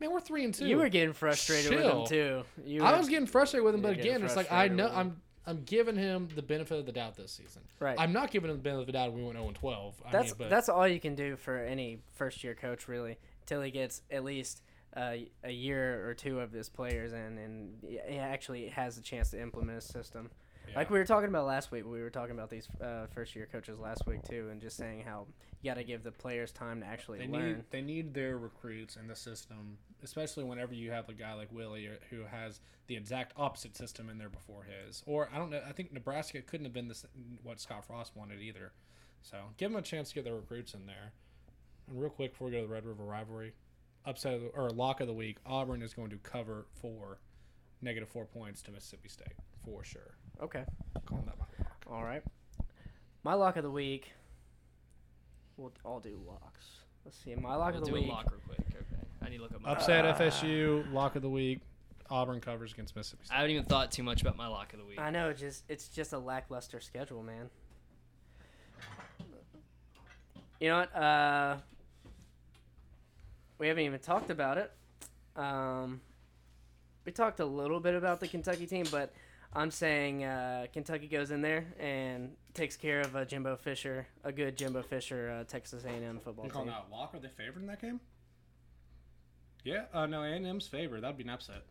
[0.00, 0.66] Man, we're three and two.
[0.66, 2.42] You were getting frustrated with him too.
[2.64, 4.90] You I were- was getting frustrated with him, but again, it's like I know.
[4.92, 7.62] I'm I'm giving him the benefit of the doubt this season.
[7.80, 7.98] right.
[7.98, 9.12] I'm not giving him the benefit of the doubt.
[9.12, 10.02] We went 0 and 12.
[10.06, 13.18] I that's mean, but that's all you can do for any first year coach really
[13.40, 14.62] until he gets at least
[14.96, 19.30] uh, a year or two of his players in and he actually has a chance
[19.30, 20.30] to implement a system.
[20.68, 20.76] yeah.
[20.76, 23.48] Like we were talking about last week, we were talking about these uh, first year
[23.50, 25.26] coaches last week too, and just saying how
[25.62, 27.46] you got to give the players time to actually they learn.
[27.46, 31.52] need they need their recruits in the system, especially whenever you have a guy like
[31.52, 35.02] Willie who has the exact opposite system in there before his.
[35.06, 35.62] Or I don't know.
[35.66, 37.06] I think Nebraska couldn't have been this
[37.42, 38.72] what Scott Frost wanted either.
[39.22, 41.12] So give them a chance to get their recruits in there.
[41.88, 43.52] And real quick before we go to the Red River rivalry,
[44.04, 47.18] upset of the, or lock of the week, Auburn is going to cover four,
[47.80, 49.34] negative four points to Mississippi State
[49.64, 50.16] for sure.
[50.42, 50.64] Okay,
[51.06, 51.76] Calling that my lock.
[51.88, 52.22] all right.
[53.22, 54.10] My lock of the week.
[55.56, 56.66] We'll all do locks.
[57.04, 57.34] Let's see.
[57.34, 58.06] My lock We'll of the do week.
[58.06, 58.58] a lock real quick.
[58.70, 59.02] Okay.
[59.24, 59.70] I need to look up my.
[59.72, 61.60] Upset Uh, FSU lock of the week.
[62.10, 63.34] Auburn covers against Mississippi State.
[63.34, 64.98] I haven't even thought too much about my lock of the week.
[65.00, 67.48] I know, just it's just a lackluster schedule, man.
[70.60, 70.94] You know what?
[70.94, 71.56] Uh,
[73.58, 74.70] we haven't even talked about it.
[75.36, 76.00] Um,
[77.04, 79.12] we talked a little bit about the Kentucky team, but
[79.54, 84.32] I'm saying uh, Kentucky goes in there and takes care of a Jimbo Fisher, a
[84.32, 86.52] good Jimbo Fisher uh, Texas A&M football You team.
[86.52, 87.14] calling that a?
[87.14, 88.00] Are they favored in that game?
[89.64, 89.84] Yeah.
[89.92, 91.02] Uh, no, A&M's favored.
[91.02, 91.62] That'd be an upset.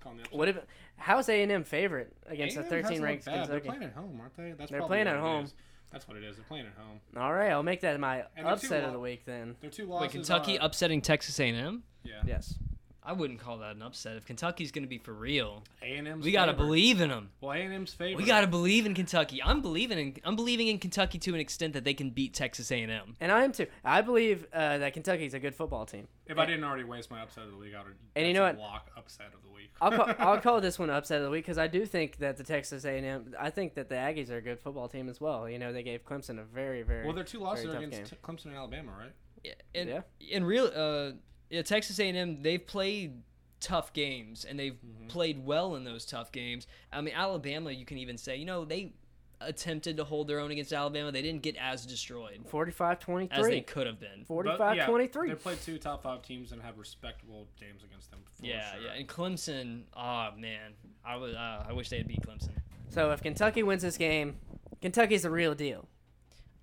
[0.00, 0.36] Calling upset.
[0.38, 0.58] What if?
[0.96, 3.48] How's A&M favorite against a A&M 13 ranked looked bad.
[3.48, 4.52] They're playing at home, aren't they?
[4.52, 5.46] That's They're playing what at home.
[5.92, 6.36] That's what it is.
[6.36, 7.00] They're playing at home.
[7.16, 9.56] All right, I'll make that my And they're upset of lo- the week then.
[9.60, 10.02] Their two losses.
[10.02, 11.82] Wait, Kentucky are, upsetting Texas A&M?
[12.04, 12.14] Yeah.
[12.26, 12.58] Yes.
[13.06, 14.16] I wouldn't call that an upset.
[14.16, 16.24] If Kentucky's going to be for real, A&M's.
[16.24, 17.30] we got to believe in them.
[17.40, 18.20] Well, A&M's favored.
[18.20, 19.40] We got to believe in Kentucky.
[19.40, 22.72] I'm believing in I'm believing in Kentucky to an extent that they can beat Texas
[22.72, 23.14] A&M.
[23.20, 23.66] And I am too.
[23.84, 26.08] I believe uh, that Kentucky's a good football team.
[26.26, 28.42] If I didn't already waste my upset of the week, I would and you know
[28.42, 28.58] what?
[28.58, 29.70] lock upset of the week.
[29.80, 32.36] I'll, call, I'll call this one upset of the week because I do think that
[32.36, 33.34] the Texas A&M.
[33.38, 35.48] I think that the Aggies are a good football team as well.
[35.48, 37.04] You know, they gave Clemson a very, very.
[37.04, 38.18] well, their two losses are against game.
[38.24, 39.12] Clemson and Alabama, right?
[39.44, 40.00] Yeah, and Yeah.
[40.18, 41.12] in real uh
[41.50, 43.22] yeah, Texas A&M they've played
[43.60, 45.08] tough games and they've Mm-hmm.
[45.08, 46.66] played well in those tough games.
[46.92, 48.92] I mean Alabama you can even say, you know, they
[49.40, 51.12] attempted to hold their own against Alabama.
[51.12, 53.28] They didn't get as destroyed 45-23.
[53.30, 54.24] as they could have been.
[54.28, 55.28] 45-23.
[55.28, 58.20] They played two top five teams and had respectable games against them.
[58.32, 58.82] For Yeah, sure.
[58.82, 58.92] yeah.
[58.94, 60.72] And Clemson, oh man,
[61.04, 62.50] I was uh, I wish they had beat Clemson.
[62.88, 64.36] So if Kentucky wins this game,
[64.80, 65.86] Kentucky's the real deal.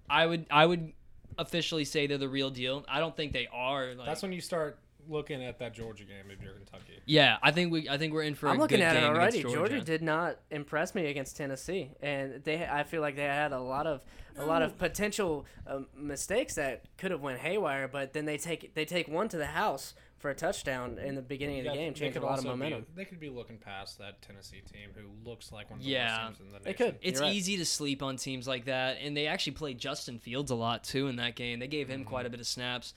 [0.09, 0.93] I would I would
[1.37, 2.85] officially say they're the real deal.
[2.87, 3.93] I don't think they are.
[3.95, 4.77] Like, That's when you start
[5.09, 6.99] looking at that Georgia game if you're Kentucky.
[7.05, 8.47] yeah, I think we I think we're in for.
[8.49, 9.39] I'm a looking good at it game already.
[9.39, 9.73] against Georgia.
[9.75, 9.85] Georgia.
[9.85, 12.65] did not impress me against Tennessee, and they.
[12.65, 14.01] I feel like they had a lot of
[14.37, 18.73] a lot of potential um, mistakes that could have went haywire, but then they take
[18.75, 19.93] they take one to the house
[20.23, 22.45] for a touchdown in the beginning of the Yeah, game, they changed a lot of
[22.45, 22.85] also be- momentum.
[22.95, 26.27] they could be looking past that Tennessee team who looks like one of the Yeah.
[26.29, 26.85] worst teams in the They nation.
[26.93, 26.99] could.
[27.01, 27.33] It's right.
[27.33, 30.85] easy to sleep on teams like that, and they actually played Justin Fields a lot
[30.85, 31.59] too in that game.
[31.59, 32.93] They gave him quite a bit of snaps.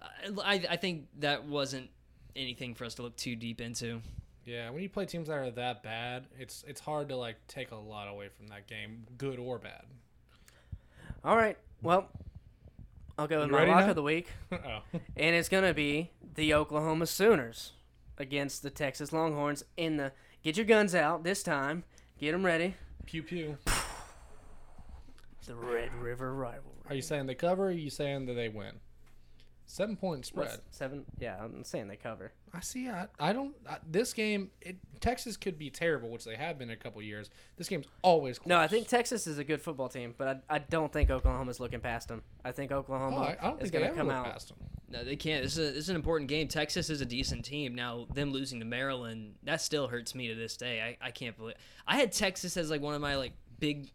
[0.00, 0.06] Uh,
[0.44, 1.90] I, I think that wasn't
[2.36, 4.00] anything for us to look too deep into.
[4.44, 7.72] Yeah, when you play teams that are that bad, it's it's hard to like take
[7.72, 9.82] a lot away from that game, good or bad.
[11.24, 12.08] All right, well,
[13.18, 13.90] I'll go with You my lock now?
[13.90, 14.80] of the week, oh,
[15.16, 17.72] and it's gonna be the Oklahoma Sooners
[18.16, 20.12] against the Texas Longhorns in the.
[20.44, 21.82] Get your guns out this time.
[22.20, 22.74] Get them ready.
[23.06, 23.58] pew pew.
[25.46, 26.76] The Red River rivalry.
[26.90, 27.64] Are you saying they cover?
[27.64, 28.80] Or are you saying that they win?
[29.64, 30.60] Seven point spread.
[30.70, 31.06] Seven?
[31.18, 32.32] Yeah, I'm saying they cover.
[32.54, 32.88] I see.
[32.88, 33.54] I, I don't.
[33.68, 37.30] I, this game, it, Texas could be terrible, which they have been a couple years.
[37.56, 38.48] This game's always close.
[38.48, 41.60] No, I think Texas is a good football team, but I, I don't think Oklahoma's
[41.60, 42.22] looking past them.
[42.44, 44.24] I think Oklahoma Oh, I, I don't is think going to ever come out.
[44.26, 44.58] past them.
[44.90, 45.42] No, they can't.
[45.44, 46.48] This is, a, this is an important game.
[46.48, 47.74] Texas is a decent team.
[47.74, 50.96] Now, them losing to Maryland, that still hurts me to this day.
[51.02, 51.56] I, I can't believe.
[51.86, 53.90] I had Texas as like one of my like big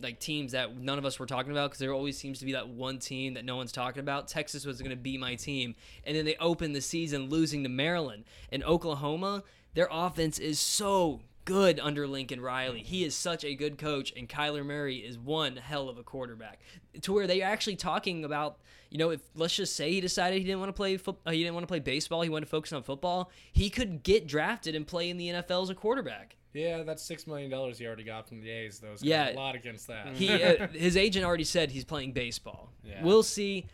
[0.00, 2.52] like teams that none of us were talking about because there always seems to be
[2.52, 4.28] that one team that no one's talking about.
[4.28, 5.74] Texas was going to be my team,
[6.04, 9.42] and then they opened the season losing to Maryland and Oklahoma.
[9.74, 12.82] Their offense is so good under Lincoln Riley.
[12.82, 16.60] He is such a good coach, and Kyler Murray is one hell of a quarterback.
[17.00, 18.58] To where they are actually talking about,
[18.90, 21.30] you know, if let's just say he decided he didn't want to play foot, uh,
[21.30, 23.30] he didn't want to play baseball, he wanted to focus on football.
[23.50, 26.36] He could get drafted and play in the NFL as a quarterback.
[26.58, 28.78] Yeah, that's six million dollars he already got from the A's.
[28.80, 29.32] Though, so Yeah.
[29.32, 30.08] a lot against that.
[30.14, 32.72] He uh, his agent already said he's playing baseball.
[32.84, 33.02] Yeah.
[33.04, 33.66] We'll see.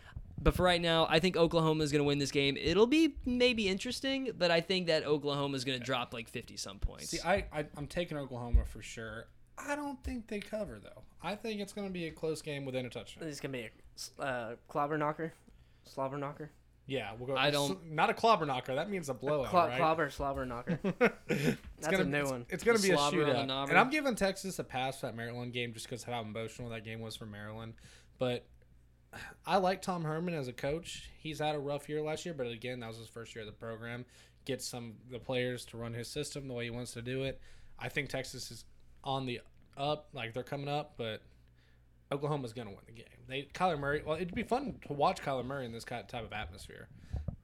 [0.42, 2.56] But for right now, I think Oklahoma is going to win this game.
[2.60, 6.56] It'll be maybe interesting, but I think that Oklahoma is going to drop like 50
[6.56, 7.10] some points.
[7.10, 9.26] See, I, I I'm taking Oklahoma for sure.
[9.56, 11.02] I don't think they cover though.
[11.22, 13.24] I think it's going to be a close game within a touchdown.
[13.24, 13.70] This is going to be
[14.18, 15.32] a uh, clobber knocker,
[15.84, 16.50] slobber knocker.
[16.86, 17.36] Yeah, we'll go.
[17.36, 18.74] I don't- Not a clobber knocker.
[18.74, 19.78] That means a blowout, Cl- right?
[19.78, 20.78] Clobber, slobber knocker.
[21.28, 22.46] That's a new it's, one.
[22.50, 25.52] It's gonna The be a shootout, and I'm giving Texas a pass for that Maryland
[25.52, 27.74] game just because of how emotional that game was for Maryland.
[28.18, 28.46] But
[29.46, 31.10] I like Tom Herman as a coach.
[31.18, 33.46] He's had a rough year last year, but again, that was his first year of
[33.46, 34.04] the program.
[34.44, 37.40] Get some the players to run his system the way he wants to do it.
[37.78, 38.64] I think Texas is
[39.02, 39.40] on the
[39.76, 41.22] up, like they're coming up, but
[42.14, 43.04] Oklahoma's gonna win the game.
[43.28, 44.02] They Kyler Murray.
[44.04, 46.88] Well, it'd be fun to watch Kyler Murray in this kind type of atmosphere.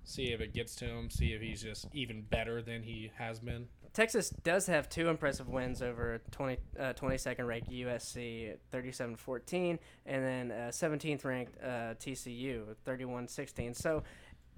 [0.04, 1.10] See if it gets to him.
[1.10, 3.68] See if he's just even better than he has been.
[3.92, 10.24] Texas does have two impressive wins over 20, uh, 22nd ranked USC 37 14, and
[10.24, 13.74] then uh, 17th ranked uh, TCU 31 16.
[13.74, 14.04] So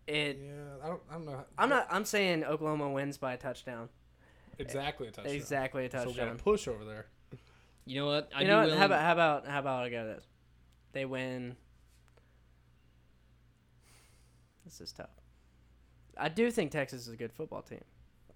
[0.07, 0.39] it.
[0.43, 1.03] Yeah, I don't.
[1.11, 1.45] I don't know.
[1.57, 1.87] I'm not.
[1.91, 3.89] I'm saying Oklahoma wins by a touchdown.
[4.59, 5.35] exactly a touchdown.
[5.35, 6.15] Exactly a touchdown.
[6.15, 7.07] So we got a push over there.
[7.85, 8.31] You know what?
[8.35, 8.77] I'd you know be what?
[8.77, 10.25] willing- How about how about how about I go this?
[10.93, 11.57] They win.
[14.65, 15.11] This is tough.
[16.17, 17.83] I do think Texas is a good football team,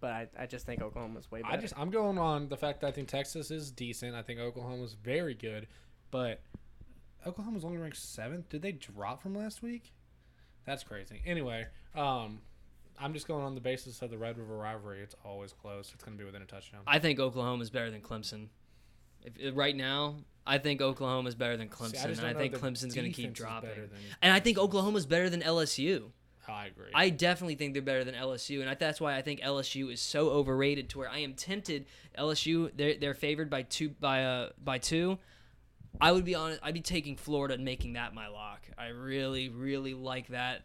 [0.00, 1.54] but I, I just think Oklahoma's way better.
[1.54, 4.14] I just I'm going on the fact that I think Texas is decent.
[4.14, 5.68] I think Oklahoma's very good,
[6.10, 6.40] but
[7.26, 8.48] Oklahoma's only ranked seventh.
[8.48, 9.92] Did they drop from last week?
[10.64, 11.22] That's crazy.
[11.24, 12.40] Anyway, um,
[12.98, 15.00] I'm just going on the basis of the Red River rivalry.
[15.00, 15.92] It's always close.
[15.94, 16.80] It's going to be within a touchdown.
[16.86, 18.48] I think Oklahoma's better than Clemson.
[19.38, 20.16] If, right now,
[20.46, 23.32] I think Oklahoma's better than Clemson, See, just and I think Clemson's going to keep
[23.32, 23.70] dropping.
[24.22, 26.10] And I think Oklahoma's better than LSU.
[26.48, 26.90] I agree.
[26.94, 30.00] I definitely think they're better than LSU, and I, that's why I think LSU is
[30.00, 30.88] so overrated.
[30.90, 31.86] To where I am tempted.
[32.16, 35.18] LSU, they're they're favored by two by uh by two.
[36.00, 36.60] I would be honest.
[36.62, 38.62] I'd be taking Florida and making that my lock.
[38.78, 40.62] I really, really like that.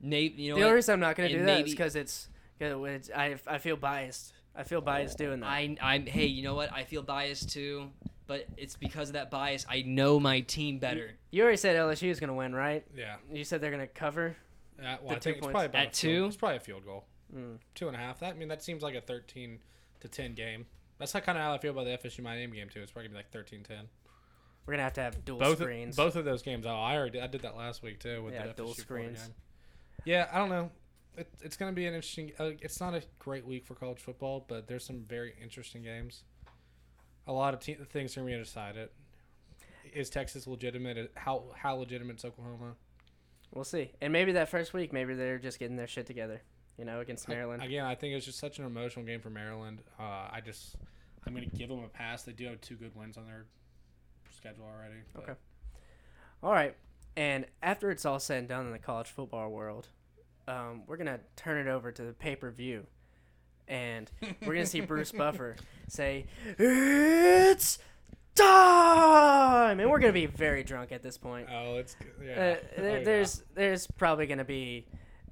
[0.00, 1.96] Nate, you know the only reason I'm not going to do that is maybe- because
[1.96, 2.28] it's,
[2.60, 4.32] it's I, I feel biased.
[4.56, 5.46] I feel biased doing that.
[5.46, 6.72] I I'm hey, you know what?
[6.72, 7.90] I feel biased too,
[8.26, 9.66] but it's because of that bias.
[9.68, 11.12] I know my team better.
[11.30, 12.84] you already said LSU is going to win, right?
[12.96, 13.16] yeah.
[13.32, 14.36] You said they're going to cover.
[14.78, 15.52] Uh, well, The I two think it's points.
[15.52, 16.26] probably about At a field- two?
[16.26, 17.04] It's probably a field goal.
[17.34, 17.58] Mm.
[17.74, 18.20] Two and a half.
[18.20, 19.58] That I mean that seems like a 13
[20.00, 20.66] to 10 game.
[20.98, 22.80] That's how kind of how I feel about the FSU Miami game too.
[22.80, 23.68] It's probably gonna be like 13-10.
[24.64, 25.96] We're going to have to have dual both screens.
[25.98, 26.66] Of, both of those games.
[26.66, 29.08] Oh, I already I did that last week too with Yeah, the dual FSU Florida
[29.16, 29.22] screens.
[29.28, 29.34] game.
[30.04, 30.70] Yeah, I don't know.
[31.16, 32.32] It, it's going to be an interesting.
[32.38, 36.24] Uh, it's not a great week for college football, but there's some very interesting games.
[37.26, 38.90] A lot of te- things are going to be decided.
[39.92, 41.10] Is Texas legitimate?
[41.14, 42.74] How how legitimate is Oklahoma?
[43.54, 43.92] We'll see.
[44.02, 46.42] And maybe that first week, maybe they're just getting their shit together.
[46.76, 47.62] You know, against Maryland.
[47.62, 49.80] Again, I think it's just such an emotional game for Maryland.
[49.98, 50.76] Uh, I just
[51.26, 52.22] I'm going to give them a pass.
[52.24, 53.46] They do have two good wins on their
[54.36, 54.96] schedule already.
[55.14, 55.32] but- Okay.
[56.42, 56.76] All right.
[57.16, 59.88] And after it's all said and done in the college football world,
[60.48, 62.86] um, we're gonna turn it over to the pay per view,
[63.68, 64.10] and
[64.44, 65.56] we're gonna see Bruce Buffer
[65.88, 66.26] say,
[66.58, 67.78] "It's
[68.34, 71.48] time," and we're gonna be very drunk at this point.
[71.50, 72.34] Oh, it's Uh, yeah.
[72.34, 73.04] there, Oh, yeah.
[73.04, 74.86] there's there's probably gonna be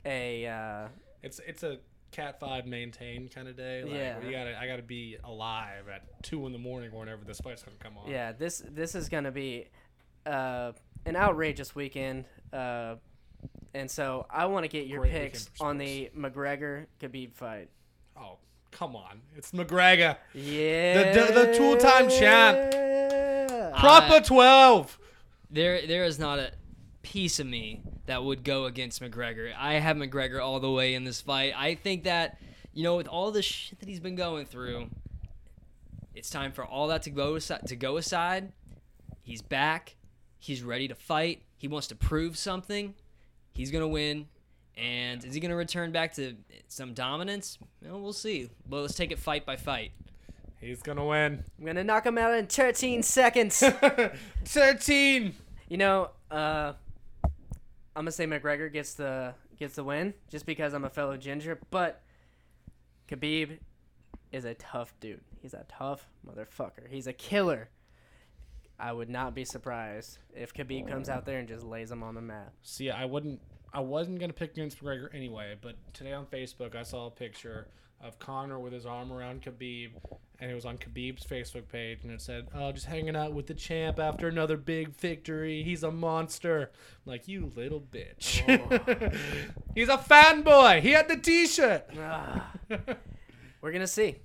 [0.05, 0.89] a uh,
[1.23, 1.79] It's it's a
[2.11, 3.83] Cat Five maintain kind of day.
[3.83, 4.21] Like, Yeah.
[4.21, 7.77] You gotta I gotta be alive at two in the morning whenever this fight's gonna
[7.79, 8.11] come on.
[8.11, 9.67] yeah this this is gonna be
[10.27, 10.73] uh,
[11.07, 12.25] an outrageous weekend.
[12.53, 12.97] Uh,
[13.75, 17.33] and so I want to get your Great weekend picks for on the McGregor Khabib
[17.35, 17.69] fight.
[18.17, 18.39] Oh
[18.71, 20.17] come on, it's McGregor.
[20.33, 21.13] Yeah.
[21.13, 22.73] the- the two-time champ.
[22.73, 23.77] champ.
[23.77, 24.99] Proper uh, twelve.
[25.51, 26.53] There, there is not a
[27.03, 29.53] piece of me that would go against McGregor.
[29.57, 31.53] I have McGregor all the way in this fight.
[31.57, 32.39] I think that,
[32.73, 34.89] you know, with all the shit that he's been going through,
[36.15, 37.67] it's time for all that to go aside.
[37.69, 38.53] To go aside.
[39.23, 39.97] He's back.
[40.39, 41.43] He's ready to fight.
[41.57, 42.95] He wants to prove something.
[43.55, 44.27] He's gonna win.
[44.77, 46.35] And is he gonna return back to
[46.69, 47.59] some dominance?
[47.81, 48.51] Well, we'll see.
[48.69, 49.93] Well, let's take it fight by fight.
[50.61, 51.45] He's gonna win.
[51.59, 53.63] I'm gonna knock him out in 13 seconds.
[54.45, 55.35] Thirteen.
[55.69, 56.73] you know, uh,
[57.25, 57.31] I'm
[57.95, 62.03] gonna say McGregor gets the gets the win just because I'm a fellow ginger, but
[63.09, 63.59] Khabib
[64.33, 65.21] is a tough dude.
[65.41, 66.89] He's a tough motherfucker.
[66.91, 67.69] He's a killer.
[68.79, 72.15] I would not be surprised if Khabib comes out there and just lays him on
[72.15, 72.53] the mat.
[72.63, 73.41] See, I wouldn't.
[73.73, 77.69] I wasn't gonna pick against McGregor anyway, but today on Facebook I saw a picture
[78.01, 79.91] of Conor with his arm around Khabib,
[80.39, 83.47] and it was on Khabib's Facebook page, and it said, "Oh, just hanging out with
[83.47, 85.63] the champ after another big victory.
[85.63, 86.71] He's a monster."
[87.07, 88.43] I'm like you little bitch.
[89.75, 90.81] He's a fanboy.
[90.81, 91.87] He had the T-shirt.
[91.99, 92.53] Ah.
[93.61, 94.17] We're gonna see.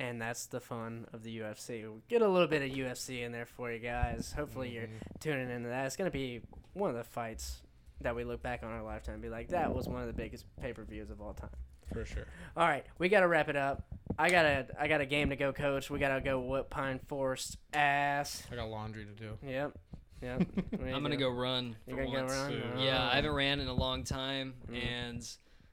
[0.00, 1.82] And that's the fun of the UFC.
[1.82, 4.32] We'll get a little bit of UFC in there for you guys.
[4.34, 4.88] Hopefully you're
[5.20, 5.84] tuning into that.
[5.86, 6.40] It's gonna be
[6.72, 7.60] one of the fights
[8.00, 10.14] that we look back on our lifetime and be like, that was one of the
[10.14, 11.50] biggest pay per views of all time.
[11.92, 12.26] For sure.
[12.56, 13.82] All right, we gotta wrap it up.
[14.18, 15.90] I got a I got a game to go, coach.
[15.90, 18.42] We gotta go whip Pine Forest ass.
[18.50, 19.36] I got laundry to do.
[19.46, 19.78] Yep.
[20.22, 20.36] Yeah.
[20.70, 21.20] What do you I'm gonna do?
[21.24, 21.76] go run.
[21.86, 22.32] You're for gonna go once.
[22.32, 22.52] run.
[22.78, 22.84] Yeah.
[22.84, 23.08] Yeah.
[23.12, 24.82] I haven't ran in a long time, Mm.
[24.86, 25.28] and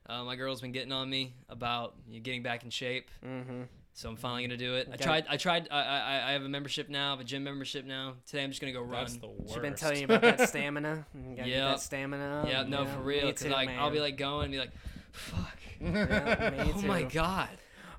[0.09, 3.09] uh, my girl's been getting on me about you know, getting back in shape.
[3.25, 3.61] Mm-hmm.
[3.97, 4.87] So I'm finally gonna do it.
[4.93, 5.25] I tried.
[5.27, 5.69] I tried.
[5.71, 7.07] I, I I have a membership now.
[7.07, 8.13] I have a gym membership now.
[8.27, 9.05] Today I'm just gonna go run.
[9.05, 9.53] That's the worst.
[9.53, 11.07] She's been telling you about that stamina.
[11.15, 11.69] You gotta get Yep.
[11.71, 12.45] that stamina.
[12.47, 13.31] yeah, no, you for real.
[13.31, 14.69] Cause too, like I'll be like going and be like,
[15.11, 15.57] fuck.
[15.81, 17.49] Yeah, me oh my god.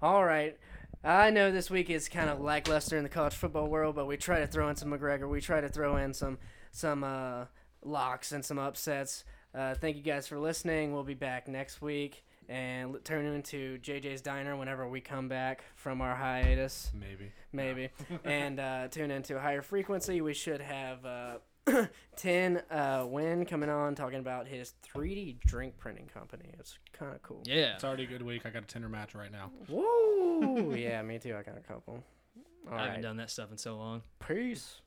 [0.01, 0.57] All right.
[1.03, 4.16] I know this week is kind of lackluster in the college football world, but we
[4.16, 5.28] try to throw in some McGregor.
[5.28, 6.38] We try to throw in some
[6.70, 7.46] some uh,
[7.82, 9.24] locks and some upsets.
[9.53, 10.92] Uh, thank you guys for listening.
[10.92, 15.64] We'll be back next week and l- turn into JJ's Diner whenever we come back
[15.76, 17.32] from our hiatus, Maybe.
[17.53, 17.90] maybe.
[18.24, 20.20] and uh, tune into a higher frequency.
[20.20, 21.38] We should have uh,
[22.16, 26.51] 10 uh, Win coming on talking about his 3D drink printing company.
[26.59, 27.42] It's kind of cool.
[27.44, 27.74] Yeah.
[27.74, 28.42] It's already a good week.
[28.46, 29.51] I got a Tinder match right now.
[29.68, 30.74] Woo!
[30.76, 31.36] yeah, me too.
[31.36, 32.03] I got a couple.
[32.70, 33.03] All I haven't right.
[33.03, 34.03] done that stuff in so long.
[34.26, 34.80] Peace.